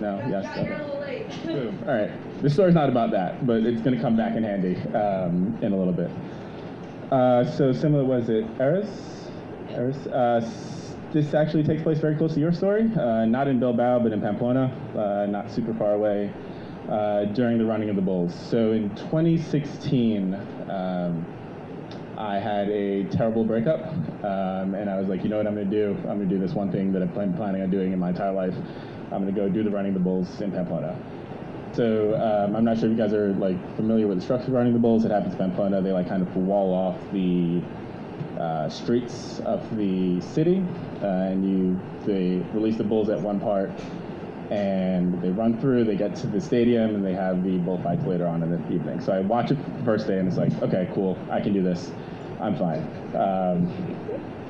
[0.01, 0.21] No?
[0.29, 0.45] Yes?
[0.57, 1.25] Okay.
[1.45, 1.79] Boom.
[1.87, 2.11] All right.
[2.43, 5.77] This story's not about that, but it's gonna come back in handy um, in a
[5.77, 6.11] little bit.
[7.09, 9.29] Uh, so similar was it Eris?
[9.69, 9.95] Eris?
[10.07, 10.41] Uh,
[11.13, 14.19] this actually takes place very close to your story, uh, not in Bilbao, but in
[14.19, 16.33] Pamplona, uh, not super far away,
[16.89, 18.35] uh, during the running of the Bulls.
[18.49, 20.33] So in 2016,
[20.69, 21.25] um,
[22.17, 23.85] I had a terrible breakup,
[24.25, 25.95] um, and I was like, you know what I'm going to do?
[26.09, 28.09] I'm going to do this one thing that I've been planning on doing in my
[28.09, 28.55] entire life.
[29.13, 30.97] I'm going to go do the running of the Bulls in Pamplona.
[31.73, 34.73] So um, I'm not sure if you guys are like familiar with the structure running
[34.73, 35.05] the Bulls.
[35.05, 35.81] It happens in Pamplona.
[35.81, 37.61] They like kind of wall off the
[38.39, 40.63] uh, streets of the city,
[41.01, 43.71] uh, and you they release the bulls at one part,
[44.51, 45.85] and they run through.
[45.85, 48.99] They get to the stadium, and they have the bullfights later on in the evening.
[49.01, 51.63] So I watch it the first day, and it's like, okay, cool, I can do
[51.63, 51.91] this.
[52.39, 52.81] I'm fine.
[53.15, 53.71] Um,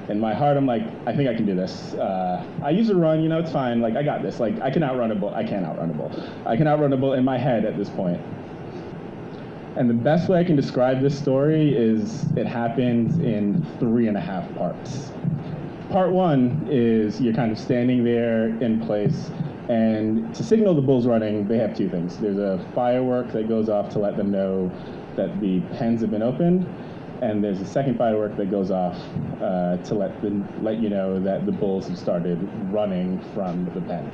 [0.09, 1.93] in my heart, I'm like, I think I can do this.
[1.93, 3.81] Uh, I use a run, you know, it's fine.
[3.81, 4.39] Like I got this.
[4.39, 5.33] Like I can outrun a bull.
[5.33, 6.11] I can't outrun a bull.
[6.45, 8.21] I can outrun a bull in my head at this point.
[9.75, 14.15] And the best way I can describe this story is it happens in three and
[14.15, 15.11] a half parts.
[15.89, 19.31] Part one is you're kind of standing there in place,
[19.69, 22.17] and to signal the bull's running, they have two things.
[22.17, 24.71] There's a firework that goes off to let them know
[25.15, 26.67] that the pens have been opened,
[27.23, 28.97] and there's a second firework that goes off
[29.41, 32.37] uh, to let them, let you know that the bulls have started
[32.69, 34.11] running from the pen.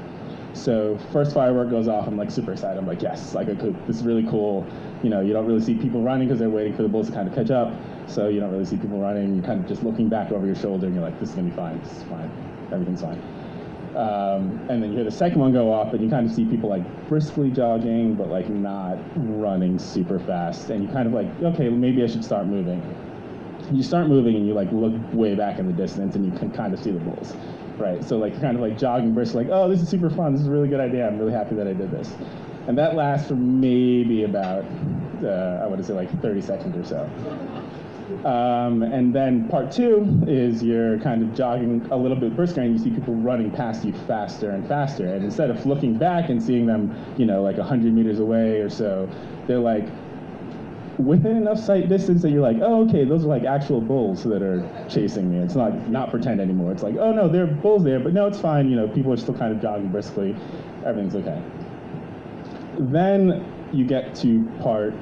[0.54, 2.78] So first firework goes off, I'm like super excited.
[2.78, 4.67] I'm like, yes, like okay, this is really cool.
[5.04, 7.13] You know, you don't really see people running because they're waiting for the bulls to
[7.13, 7.74] kind of catch up.
[8.08, 9.36] So you don't really see people running.
[9.36, 11.50] You're kind of just looking back over your shoulder, and you're like, this is gonna
[11.50, 11.80] be fine.
[11.82, 12.32] This is fine.
[12.72, 13.22] Everything's fine.
[13.95, 16.45] Um, and then you hear the second one go off, and you kind of see
[16.45, 20.69] people like briskly jogging, but like not running super fast.
[20.69, 22.82] And you kind of like, okay, maybe I should start moving.
[23.71, 26.52] You start moving, and you like look way back in the distance, and you can
[26.52, 27.36] kind of see the bulls
[27.80, 28.04] right?
[28.04, 30.34] So like kind of like jogging briskly, like, oh, this is super fun.
[30.34, 31.08] This is a really good idea.
[31.08, 32.13] I'm really happy that I did this.
[32.67, 34.65] And that lasts for maybe about,
[35.23, 37.59] uh, I want to say like 30 seconds or so.
[38.25, 42.73] Um, and then part two is you're kind of jogging a little bit brisker and
[42.73, 45.13] you see people running past you faster and faster.
[45.13, 48.69] And instead of looking back and seeing them, you know, like 100 meters away or
[48.69, 49.10] so,
[49.47, 49.88] they're like
[50.99, 54.41] within enough sight distance that you're like, oh, okay, those are like actual bulls that
[54.41, 55.38] are chasing me.
[55.38, 56.73] It's not not pretend anymore.
[56.73, 58.69] It's like, oh no, there are bulls there, but no, it's fine.
[58.69, 60.36] You know, people are still kind of jogging briskly.
[60.86, 61.41] Everything's okay.
[62.79, 64.93] Then you get to part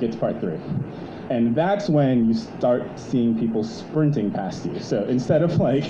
[0.00, 0.58] get to part three.
[1.32, 4.78] And that's when you start seeing people sprinting past you.
[4.80, 5.84] So instead of like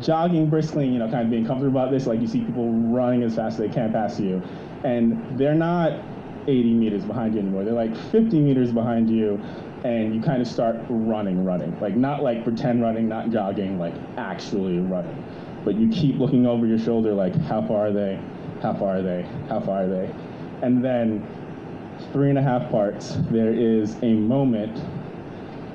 [0.00, 3.24] jogging briskly, you know, kind of being comfortable about this, like you see people running
[3.24, 4.40] as fast as they can past you.
[4.84, 6.00] And they're not
[6.46, 7.64] 80 meters behind you anymore.
[7.64, 9.40] They're like 50 meters behind you,
[9.82, 11.76] and you kind of start running, running.
[11.80, 15.24] Like, not like pretend running, not jogging, like actually running.
[15.64, 18.20] But you keep looking over your shoulder, like, how far are they?
[18.62, 19.26] How far are they?
[19.48, 20.08] How far are they?
[20.62, 21.26] And then,
[22.14, 24.78] three and a half parts, there is a moment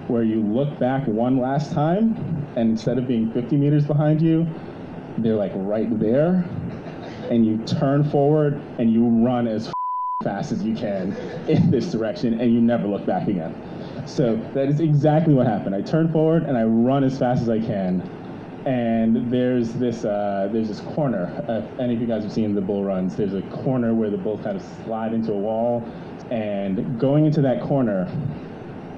[0.07, 2.15] where you look back one last time,
[2.55, 4.47] and instead of being 50 meters behind you,
[5.17, 6.45] they're like right there,
[7.29, 9.69] and you turn forward and you run as
[10.23, 11.11] fast as you can
[11.49, 13.53] in this direction and you never look back again.
[14.07, 15.75] So that is exactly what happened.
[15.75, 18.01] I turn forward and I run as fast as I can.
[18.65, 21.27] And there's this uh, there's this corner.
[21.47, 24.09] Uh, if any of you guys have seen the bull runs, there's a corner where
[24.09, 25.89] the bulls kind of slide into a wall.
[26.32, 28.07] And going into that corner,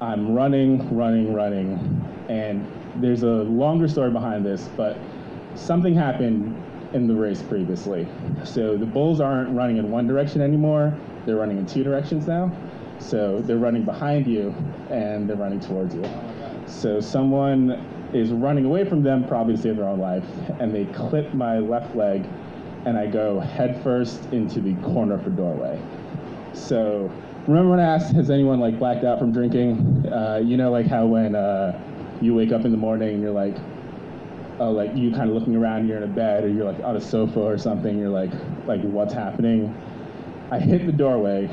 [0.00, 2.04] I'm running, running, running.
[2.28, 2.66] And
[2.96, 4.98] there's a longer story behind this, but
[5.54, 6.56] something happened
[6.92, 8.06] in the race previously.
[8.44, 12.52] So the bulls aren't running in one direction anymore they're running in two directions now.
[12.98, 14.54] So they're running behind you
[14.90, 16.04] and they're running towards you.
[16.66, 17.70] So someone
[18.12, 20.24] is running away from them, probably to save their own life,
[20.60, 22.24] and they clip my left leg,
[22.84, 25.80] and I go headfirst into the corner of the doorway.
[26.54, 27.10] So
[27.46, 30.06] remember when I asked, has anyone like blacked out from drinking?
[30.12, 31.78] Uh, you know, like how when uh,
[32.20, 33.56] you wake up in the morning and you're like,
[34.60, 36.96] oh, like you kind of looking around, you're in a bed or you're like on
[36.96, 37.98] a sofa or something.
[37.98, 38.32] You're like,
[38.66, 39.74] like what's happening?
[40.50, 41.48] I hit the doorway,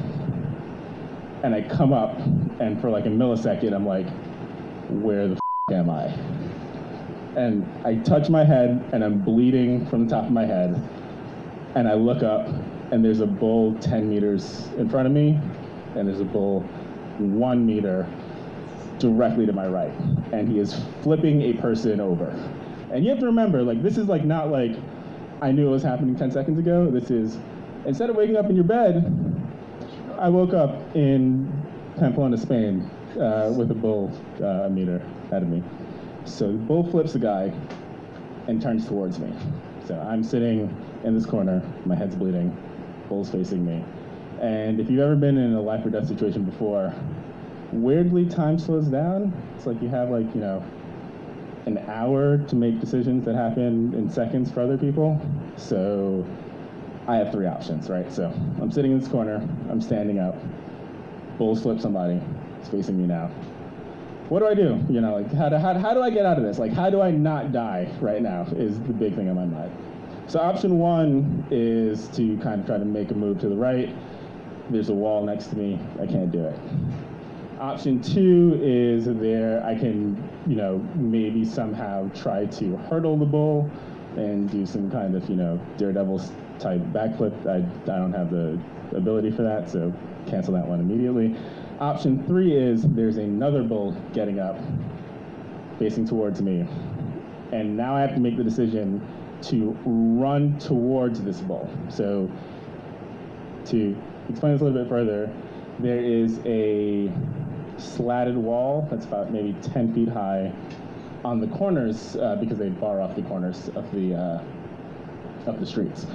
[1.44, 2.20] and I come up,
[2.60, 4.08] and for like a millisecond, I'm like,
[4.90, 6.08] where the f- am I?
[7.38, 10.76] And I touch my head, and I'm bleeding from the top of my head,
[11.76, 12.50] and I look up,
[12.92, 15.40] and there's a bull 10 meters in front of me,
[15.96, 16.62] and there's a bull
[17.20, 18.08] one meter
[18.98, 19.94] directly to my right,
[20.32, 22.30] and he is flipping a person over.
[22.92, 24.76] And you have to remember, like, this is like not like
[25.42, 26.90] I knew it was happening 10 seconds ago.
[26.90, 27.38] This is
[27.86, 29.16] instead of waking up in your bed,
[30.18, 31.50] I woke up in
[31.98, 34.12] Pamplona, Spain, uh, with a bull
[34.42, 35.64] uh, a meter ahead of me.
[36.26, 37.54] So the bull flips the guy
[38.48, 39.34] and turns towards me.
[39.88, 42.56] So I'm sitting in this corner, my head's bleeding,
[43.10, 43.84] bull's facing me.
[44.40, 46.94] And if you've ever been in a life or death situation before,
[47.74, 49.34] weirdly time slows down.
[49.58, 50.64] It's like you have like, you know,
[51.66, 55.20] an hour to make decisions that happen in seconds for other people.
[55.58, 56.26] So
[57.08, 58.12] I have three options, right?
[58.12, 58.32] So
[58.62, 59.36] I'm sitting in this corner,
[59.70, 60.36] I'm standing up,
[61.38, 62.22] bulls flip somebody,
[62.60, 63.28] it's facing me now.
[64.30, 64.80] What do I do?
[64.90, 66.60] You know, like how do, how, how do I get out of this?
[66.60, 69.72] Like how do I not die right now is the big thing on my mind.
[70.30, 73.90] So option one is to kind of try to make a move to the right.
[74.70, 76.60] There's a wall next to me, I can't do it.
[77.60, 83.72] Option two is there I can, you know, maybe somehow try to hurdle the bull
[84.18, 86.20] and do some kind of, you know, daredevil
[86.60, 87.48] type backflip.
[87.48, 87.58] I,
[87.92, 88.60] I don't have the
[88.96, 89.92] ability for that, so
[90.28, 91.36] cancel that one immediately.
[91.80, 94.60] Option three is there's another bull getting up,
[95.80, 96.68] facing towards me.
[97.52, 99.02] And now I have to make the decision
[99.44, 101.70] to run towards this bull.
[101.90, 102.30] So
[103.66, 103.96] to
[104.30, 105.32] explain this a little bit further,
[105.80, 107.12] there is a
[107.78, 110.52] slatted wall that's about maybe 10 feet high
[111.24, 114.44] on the corners uh, because they bar off the corners of the uh,
[115.46, 116.06] of the streets.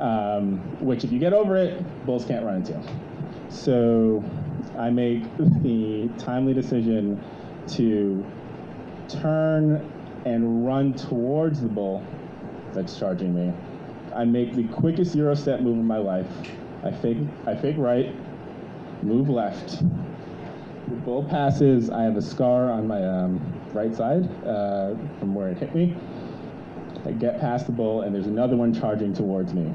[0.00, 2.80] Um, which, if you get over it, bulls can't run into.
[3.48, 4.24] So
[4.76, 7.22] I make the timely decision
[7.68, 8.24] to
[9.08, 9.90] turn
[10.24, 12.04] and run towards the bull
[12.74, 13.52] that's charging me.
[14.14, 16.26] I make the quickest Euro step move in my life.
[16.82, 18.14] I fake, I fake right,
[19.02, 19.78] move left.
[20.88, 21.90] The bull passes.
[21.90, 23.40] I have a scar on my um,
[23.72, 25.96] right side uh, from where it hit me.
[27.06, 29.72] I get past the bull, and there's another one charging towards me.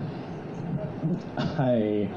[1.38, 2.10] I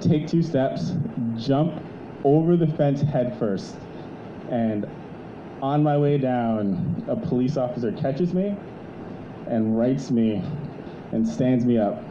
[0.00, 0.92] take two steps,
[1.36, 1.82] jump
[2.24, 3.76] over the fence head first,
[4.50, 4.86] and
[5.60, 8.56] on my way down, a police officer catches me
[9.48, 10.42] and rights me
[11.12, 12.02] and stands me up.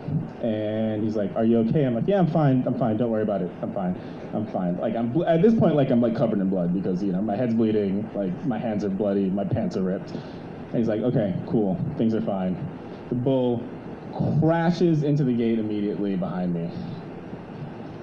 [0.41, 2.63] And he's like, "Are you okay?" I'm like, "Yeah, I'm fine.
[2.65, 2.97] I'm fine.
[2.97, 3.51] Don't worry about it.
[3.61, 3.95] I'm fine.
[4.33, 7.11] I'm fine." Like I'm at this point, like I'm like covered in blood because you
[7.11, 10.11] know my head's bleeding, like my hands are bloody, my pants are ripped.
[10.11, 11.79] And he's like, "Okay, cool.
[11.97, 12.57] Things are fine."
[13.09, 13.63] The bull
[14.39, 16.69] crashes into the gate immediately behind me.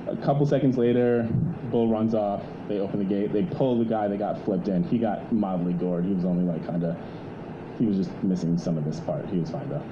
[0.06, 1.28] A couple seconds later,
[1.70, 2.42] bull runs off.
[2.68, 3.32] They open the gate.
[3.32, 4.84] They pull the guy that got flipped in.
[4.84, 6.04] He got mildly gored.
[6.04, 6.96] He was only like kind of,
[7.78, 9.28] he was just missing some of this part.
[9.28, 9.82] He was fine though.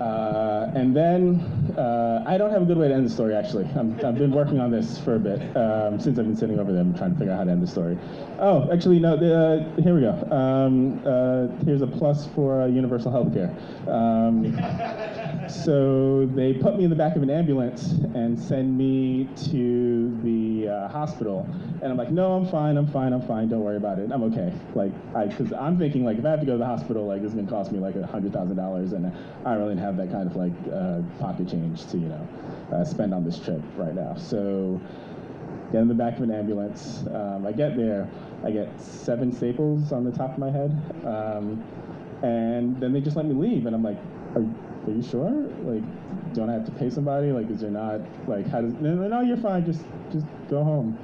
[0.00, 1.40] Uh, and then
[1.76, 3.34] uh, I don't have a good way to end the story.
[3.34, 6.58] Actually, i have been working on this for a bit um, since I've been sitting
[6.58, 7.98] over them trying to figure out how to end the story.
[8.38, 9.14] Oh, actually, no.
[9.14, 10.12] Uh, here we go.
[10.34, 13.54] Um, uh, here's a plus for uh, universal health care.
[15.48, 20.68] So they put me in the back of an ambulance and send me to the
[20.68, 21.46] uh, hospital,
[21.82, 22.76] and I'm like, no, I'm fine.
[22.76, 23.12] I'm fine.
[23.12, 23.48] I'm fine.
[23.48, 24.10] Don't worry about it.
[24.12, 24.52] I'm okay.
[24.74, 27.22] Like, I because I'm thinking like if I have to go to the hospital, like
[27.22, 29.12] this is gonna cost me like a hundred thousand dollars, and
[29.44, 32.28] I don't really have that kind of like uh, pocket change to you know
[32.72, 34.16] uh, spend on this trip right now.
[34.16, 34.80] So
[35.72, 37.04] get in the back of an ambulance.
[37.12, 38.08] Um, I get there.
[38.44, 40.70] I get seven staples on the top of my head,
[41.04, 41.62] um,
[42.22, 43.66] and then they just let me leave.
[43.66, 43.98] And I'm like,
[44.34, 44.44] are,
[44.86, 45.30] are you sure?
[45.62, 45.82] Like,
[46.34, 47.32] don't I have to pay somebody?
[47.32, 48.72] Like, is there not like how does?
[48.74, 49.64] No, no, you're fine.
[49.64, 50.98] Just just go home.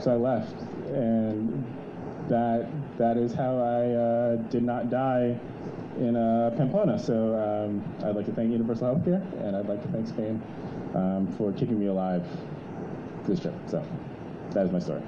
[0.00, 0.54] So I left,
[0.88, 1.64] and
[2.28, 2.68] that
[2.98, 5.38] that is how I uh, did not die
[5.98, 6.98] in uh, Pamplona.
[6.98, 10.42] So um, I'd like to thank Universal Healthcare, and I'd like to thank Spain
[10.94, 12.24] um, for keeping me alive
[13.26, 13.54] this trip.
[13.66, 13.84] So
[14.52, 15.02] that is my story.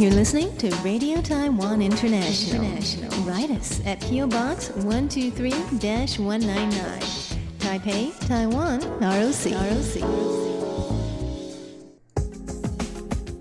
[0.00, 2.64] You're listening to Radio Taiwan International.
[2.64, 3.10] International.
[3.24, 9.52] Write us at PO Box 123-199, Taipei, Taiwan, ROC.
[9.52, 10.00] ROC.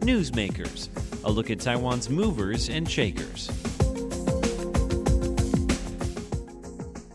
[0.01, 0.89] Newsmakers,
[1.24, 3.47] a look at Taiwan's movers and shakers.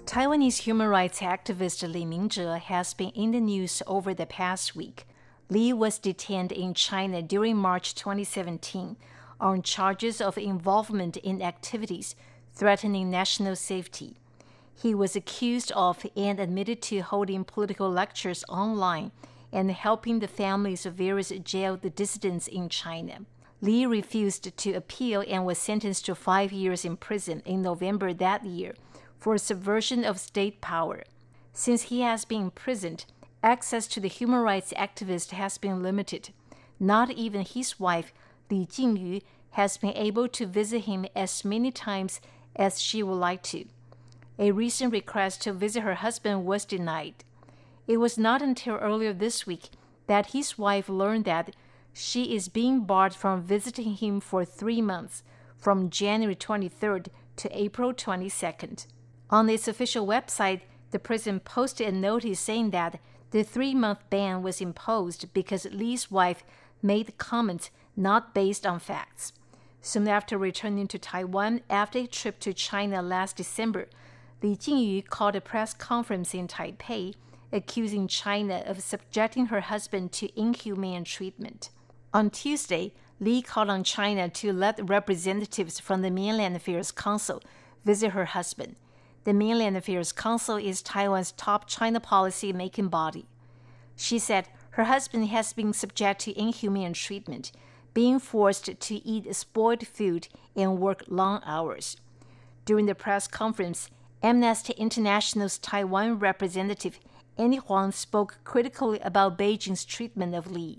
[0.06, 5.06] Taiwanese human rights activist Li Mingzhe has been in the news over the past week.
[5.50, 8.96] Li was detained in China during March 2017
[9.40, 12.14] on charges of involvement in activities
[12.54, 14.16] threatening national safety.
[14.74, 19.12] He was accused of and admitted to holding political lectures online
[19.52, 23.20] and helping the families of various jailed dissidents in China.
[23.60, 28.44] Li refused to appeal and was sentenced to five years in prison in November that
[28.44, 28.74] year
[29.18, 31.04] for subversion of state power.
[31.52, 33.06] Since he has been imprisoned,
[33.42, 36.30] access to the human rights activist has been limited.
[36.80, 38.12] Not even his wife,
[38.50, 39.22] Li Jingyu,
[39.52, 42.20] has been able to visit him as many times
[42.56, 43.64] as she would like to.
[44.38, 47.14] A recent request to visit her husband was denied.
[47.86, 49.70] It was not until earlier this week
[50.06, 51.54] that his wife learned that
[51.92, 55.22] she is being barred from visiting him for three months,
[55.56, 58.86] from January 23rd to April 22nd.
[59.30, 62.98] On its official website, the prison posted a notice saying that
[63.30, 66.42] the three month ban was imposed because Li's wife
[66.82, 69.32] made comments not based on facts.
[69.80, 73.86] Soon after returning to Taiwan after a trip to China last December,
[74.42, 77.14] Li Jingyu called a press conference in Taipei,
[77.52, 81.70] accusing China of subjecting her husband to inhumane treatment.
[82.12, 87.42] On Tuesday, Li called on China to let representatives from the Mainland Affairs Council
[87.84, 88.76] visit her husband.
[89.24, 93.26] The Mainland Affairs Council is Taiwan's top China policy making body.
[93.96, 97.52] She said her husband has been subject to inhumane treatment,
[97.94, 101.96] being forced to eat spoiled food and work long hours.
[102.64, 103.88] During the press conference,
[104.22, 106.98] Amnesty International's Taiwan representative
[107.36, 110.78] Annie Huang spoke critically about Beijing's treatment of Li.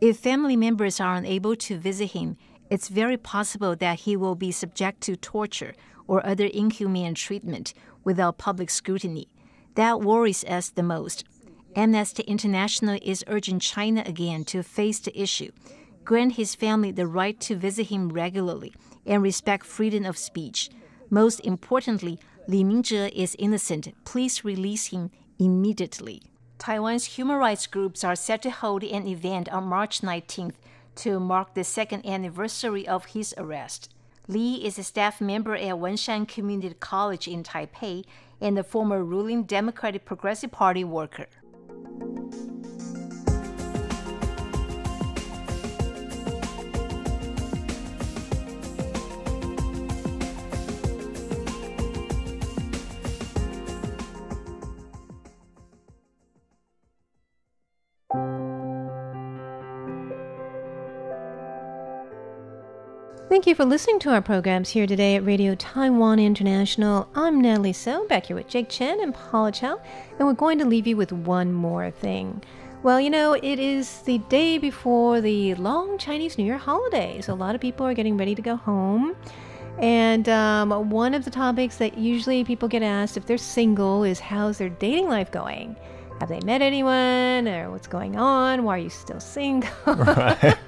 [0.00, 2.36] If family members are unable to visit him,
[2.70, 5.74] it's very possible that he will be subject to torture
[6.08, 9.28] or other inhumane treatment without public scrutiny.
[9.74, 11.24] That worries us the most.
[11.76, 15.52] Amnesty International is urging China again to face the issue,
[16.06, 18.72] grant his family the right to visit him regularly,
[19.04, 20.70] and respect freedom of speech.
[21.10, 22.18] Most importantly,
[22.48, 23.92] Li Mingzhe is innocent.
[24.06, 26.22] Please release him immediately.
[26.58, 30.54] Taiwan's human rights groups are set to hold an event on March 19th
[30.94, 33.92] to mark the second anniversary of his arrest.
[34.28, 38.06] Li is a staff member at Wenshan Community College in Taipei
[38.40, 41.26] and a former ruling Democratic Progressive Party worker.
[41.98, 42.65] Thank you.
[63.36, 67.06] Thank you for listening to our programs here today at Radio Taiwan International.
[67.14, 69.78] I'm Natalie So, back here with Jake Chen and Paula Chow,
[70.18, 72.42] and we're going to leave you with one more thing.
[72.82, 77.34] Well, you know, it is the day before the long Chinese New Year holiday, so
[77.34, 79.14] a lot of people are getting ready to go home.
[79.80, 84.18] And um, one of the topics that usually people get asked if they're single is
[84.18, 85.76] how's their dating life going?
[86.20, 87.46] Have they met anyone?
[87.46, 88.64] Or what's going on?
[88.64, 89.68] Why are you still single?
[89.84, 90.56] Right.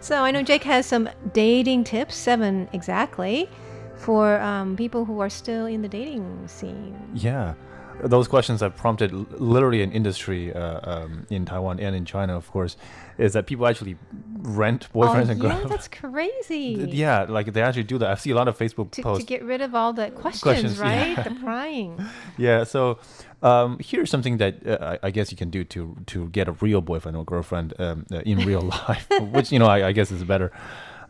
[0.00, 3.48] so I know Jake has some dating tips, seven exactly,
[3.96, 6.96] for um, people who are still in the dating scene.
[7.14, 7.54] Yeah.
[8.02, 12.50] Those questions have prompted literally an industry uh, um, in Taiwan and in China, of
[12.50, 12.76] course,
[13.18, 13.96] is that people actually
[14.40, 15.70] rent boyfriends oh, and yeah, girlfriends.
[15.70, 16.88] that's crazy.
[16.92, 18.10] Yeah, like they actually do that.
[18.10, 19.24] I see a lot of Facebook To, posts.
[19.24, 21.16] to get rid of all the questions, Questions, right?
[21.16, 21.22] yeah.
[21.22, 22.04] The prying.
[22.36, 22.98] yeah, so
[23.42, 26.52] um, here's something that uh, I I guess you can do to to get a
[26.52, 30.10] real boyfriend or girlfriend um, uh, in real life, which you know I, I guess
[30.10, 30.50] is better.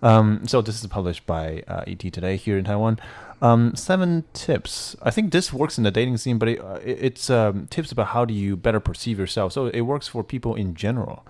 [0.03, 2.99] Um, so this is published by uh, ET Today here in Taiwan.
[3.41, 4.97] Um, seven tips.
[5.03, 8.09] I think this works in the dating scene, but it, uh, it's um, tips about
[8.09, 9.53] how do you better perceive yourself.
[9.53, 11.25] So it works for people in general.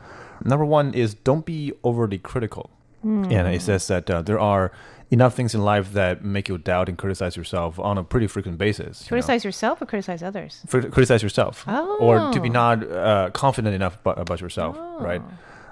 [0.45, 2.71] Number one is don't be overly critical.
[3.03, 3.25] Hmm.
[3.31, 4.73] And it says that uh, there are
[5.11, 8.59] enough things in life that make you doubt and criticize yourself on a pretty frequent
[8.59, 9.03] basis.
[9.03, 10.63] you know Criticize yourself or criticize others?
[10.67, 11.97] for, criticize yourself Oh.
[12.01, 12.53] or to be Oh.
[12.53, 15.23] not uh, confident enough about, about yourself right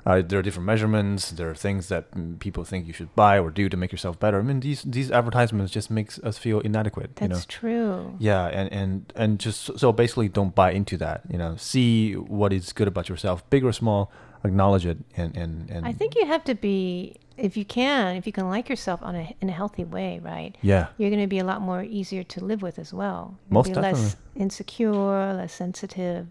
[0.06, 3.38] uh, there are different measurements there are things that mm, people think you should buy
[3.38, 6.60] or do to make yourself better i mean these these advertisements just makes us feel
[6.60, 8.14] inadequate you know That's true.
[8.18, 12.52] yeah and and and just so basically don't buy into that you know see what
[12.52, 14.10] is good about yourself big or small
[14.44, 18.26] acknowledge it and and, and I think you have to be, if you can, if
[18.26, 20.56] you can like yourself on a, in a healthy way, right?
[20.62, 20.86] Yeah.
[20.98, 23.36] You're going to be a lot more easier to live with as well.
[23.48, 26.28] You'll Most be less insecure, less sensitive,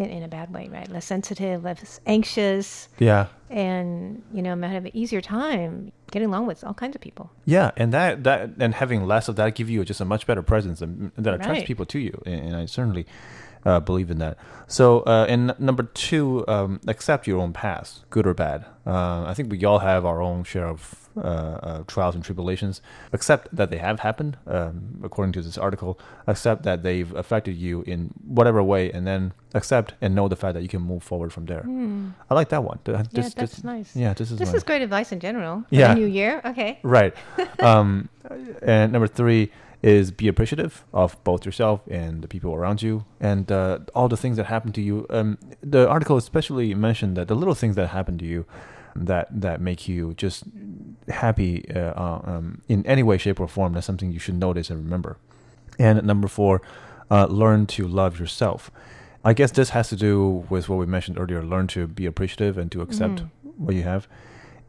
[0.00, 0.88] in, in a bad way, right?
[0.88, 3.26] Less sensitive, less anxious, Yeah.
[3.48, 7.30] and you know, might have an easier time getting along with all kinds of people.
[7.44, 10.42] Yeah, and that that and having less of that give you just a much better
[10.42, 11.66] presence and that attracts Right.
[11.66, 13.06] people to you, and, and I certainly
[13.64, 14.38] uh, believe in that.
[14.66, 18.64] So, uh, and number two, um, accept your own past, good or bad.
[18.86, 22.80] Uh, I think we all have our own share of uh, uh, trials and tribulations.
[23.12, 25.98] Accept that they have happened, um, according to this article.
[26.26, 30.54] Accept that they've affected you in whatever way, and then accept and know the fact
[30.54, 31.62] that you can move forward from there.
[31.62, 32.10] Hmm.
[32.30, 32.78] I like that one.
[32.84, 33.94] Th- yeah, that's this- nice.
[33.96, 35.60] Yeah, this is this is great advice in general.
[35.68, 35.94] For Yeah.
[35.94, 36.40] new year.
[36.44, 36.78] Okay.
[36.82, 37.14] Right.
[37.60, 38.08] Um,
[38.62, 39.50] and number three
[39.82, 44.16] is be appreciative of both yourself and the people around you and uh, all the
[44.16, 45.06] things that happen to you.
[45.10, 48.44] Um, the article especially mentioned that the little things that happen to you
[48.94, 50.44] that that make you just
[51.10, 53.72] happy uh, uh, um, in any way, shape, or form.
[53.74, 55.16] That's something you should notice and remember.
[55.78, 56.62] And number four,
[57.10, 58.70] uh, learn to love yourself.
[59.24, 61.42] I guess this has to do with what we mentioned earlier.
[61.42, 63.28] Learn to be appreciative and to accept Mhm.
[63.58, 64.08] what you have.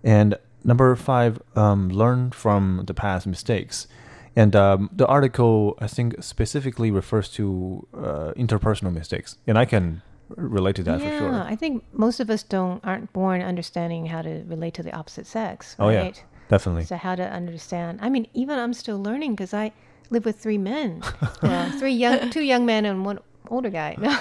[0.03, 3.87] And number five, um, learn from the past mistakes.
[4.35, 10.01] And um, the article, I think, specifically refers to uh, interpersonal mistakes, and I can
[10.37, 11.43] relate to that yeah, for sure.
[11.43, 15.27] I think most of us don't aren't born understanding how to relate to the opposite
[15.27, 15.75] sex.
[15.77, 15.85] Right?
[15.85, 16.11] Oh, yeah,
[16.51, 16.85] definitely.
[16.85, 17.99] So how to understand?
[18.01, 19.71] I mean, even I'm still learning because I
[20.11, 21.01] live with three men,
[21.41, 23.17] well, three young, two young men and one
[23.49, 23.95] older guy.
[23.97, 24.09] No,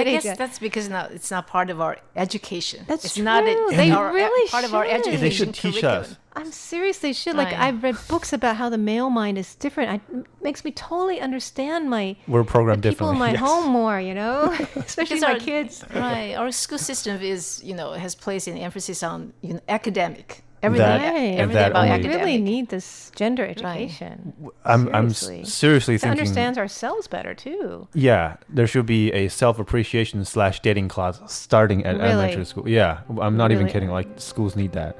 [0.00, 0.34] I guess guy.
[0.34, 2.84] that's because now it's not part of our education.
[2.88, 3.68] That's it's not true.
[3.72, 6.02] a, They our, really part of our education They should teach curriculum.
[6.02, 6.16] us.
[6.36, 6.98] I'm serious.
[6.98, 7.36] They should.
[7.36, 9.90] Like I've read books about how the male mind is different.
[9.90, 13.40] I, it makes me totally understand my We're programmed the people in my yes.
[13.40, 14.00] home more.
[14.00, 15.84] You know, especially Because my our- kids.
[15.94, 16.34] Right.
[16.34, 20.42] Our school system is, you know, has placed an emphasis on you know, academic.
[20.64, 21.38] Everything, That- Right.
[21.38, 22.18] everything that about only- We academic.
[22.18, 24.32] really need this gender education.
[24.64, 25.44] I'm, I'm Seriously.
[25.44, 26.18] seriously to thinking.
[26.20, 27.86] understand ourselves better too.
[27.94, 32.08] Yeah, there should be a self appreciation slash dating class starting at Really?
[32.10, 32.68] elementary school.
[32.68, 33.90] Yeah, I'm not even kidding.
[33.90, 34.96] Like schools need that.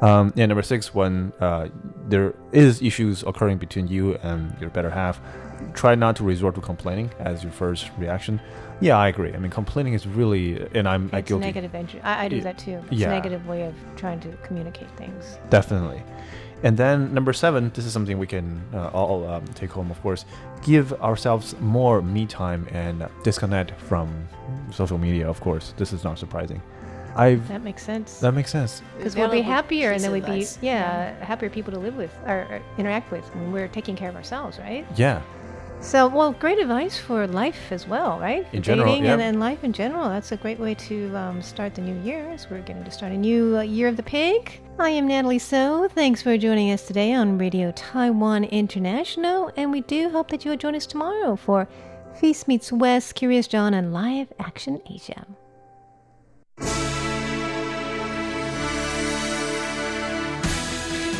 [0.00, 1.68] Um, and number six, when uh,
[2.08, 5.20] there is issues occurring between you and your better half,
[5.74, 8.40] try not to resort to complaining as your first reaction.
[8.80, 9.32] Yeah, I agree.
[9.34, 11.46] I mean, complaining is really, and I'm I It's a guilty.
[11.46, 12.00] negative entry.
[12.02, 12.80] I, I do Y- that too.
[12.90, 13.08] It's yeah.
[13.08, 15.38] a negative way of trying to communicate things.
[15.50, 16.02] Definitely.
[16.62, 20.00] And then number seven, this is something we can uh, all um, take home, of
[20.02, 20.24] course.
[20.64, 24.08] Give ourselves more me time and disconnect from
[24.72, 25.72] social media, of course.
[25.76, 26.60] This is not surprising.
[27.16, 28.20] I've That makes sense.
[28.20, 28.82] that makes sense.
[28.96, 30.58] Because we'll be happier, and then we'd be advice.
[30.62, 34.14] yeah, happier people to live with or, or interact with when we're taking care of
[34.16, 34.86] ourselves, right?
[34.96, 35.20] Yeah.
[35.80, 38.46] So, well, great advice for life as well, right?
[38.52, 39.28] In general, Dating and, yeah.
[39.28, 40.08] and life in general.
[40.08, 43.12] That's a great way to um, start the new year as we're getting to start
[43.12, 44.60] a new uh, year of the pig.
[44.78, 45.88] I am Natalie So.
[45.88, 50.56] Thanks for joining us today on Radio Taiwan International, and we do hope that you'll
[50.56, 51.68] join us tomorrow for
[52.16, 55.26] Feast Meets West, Curious John, and Live Action Asia.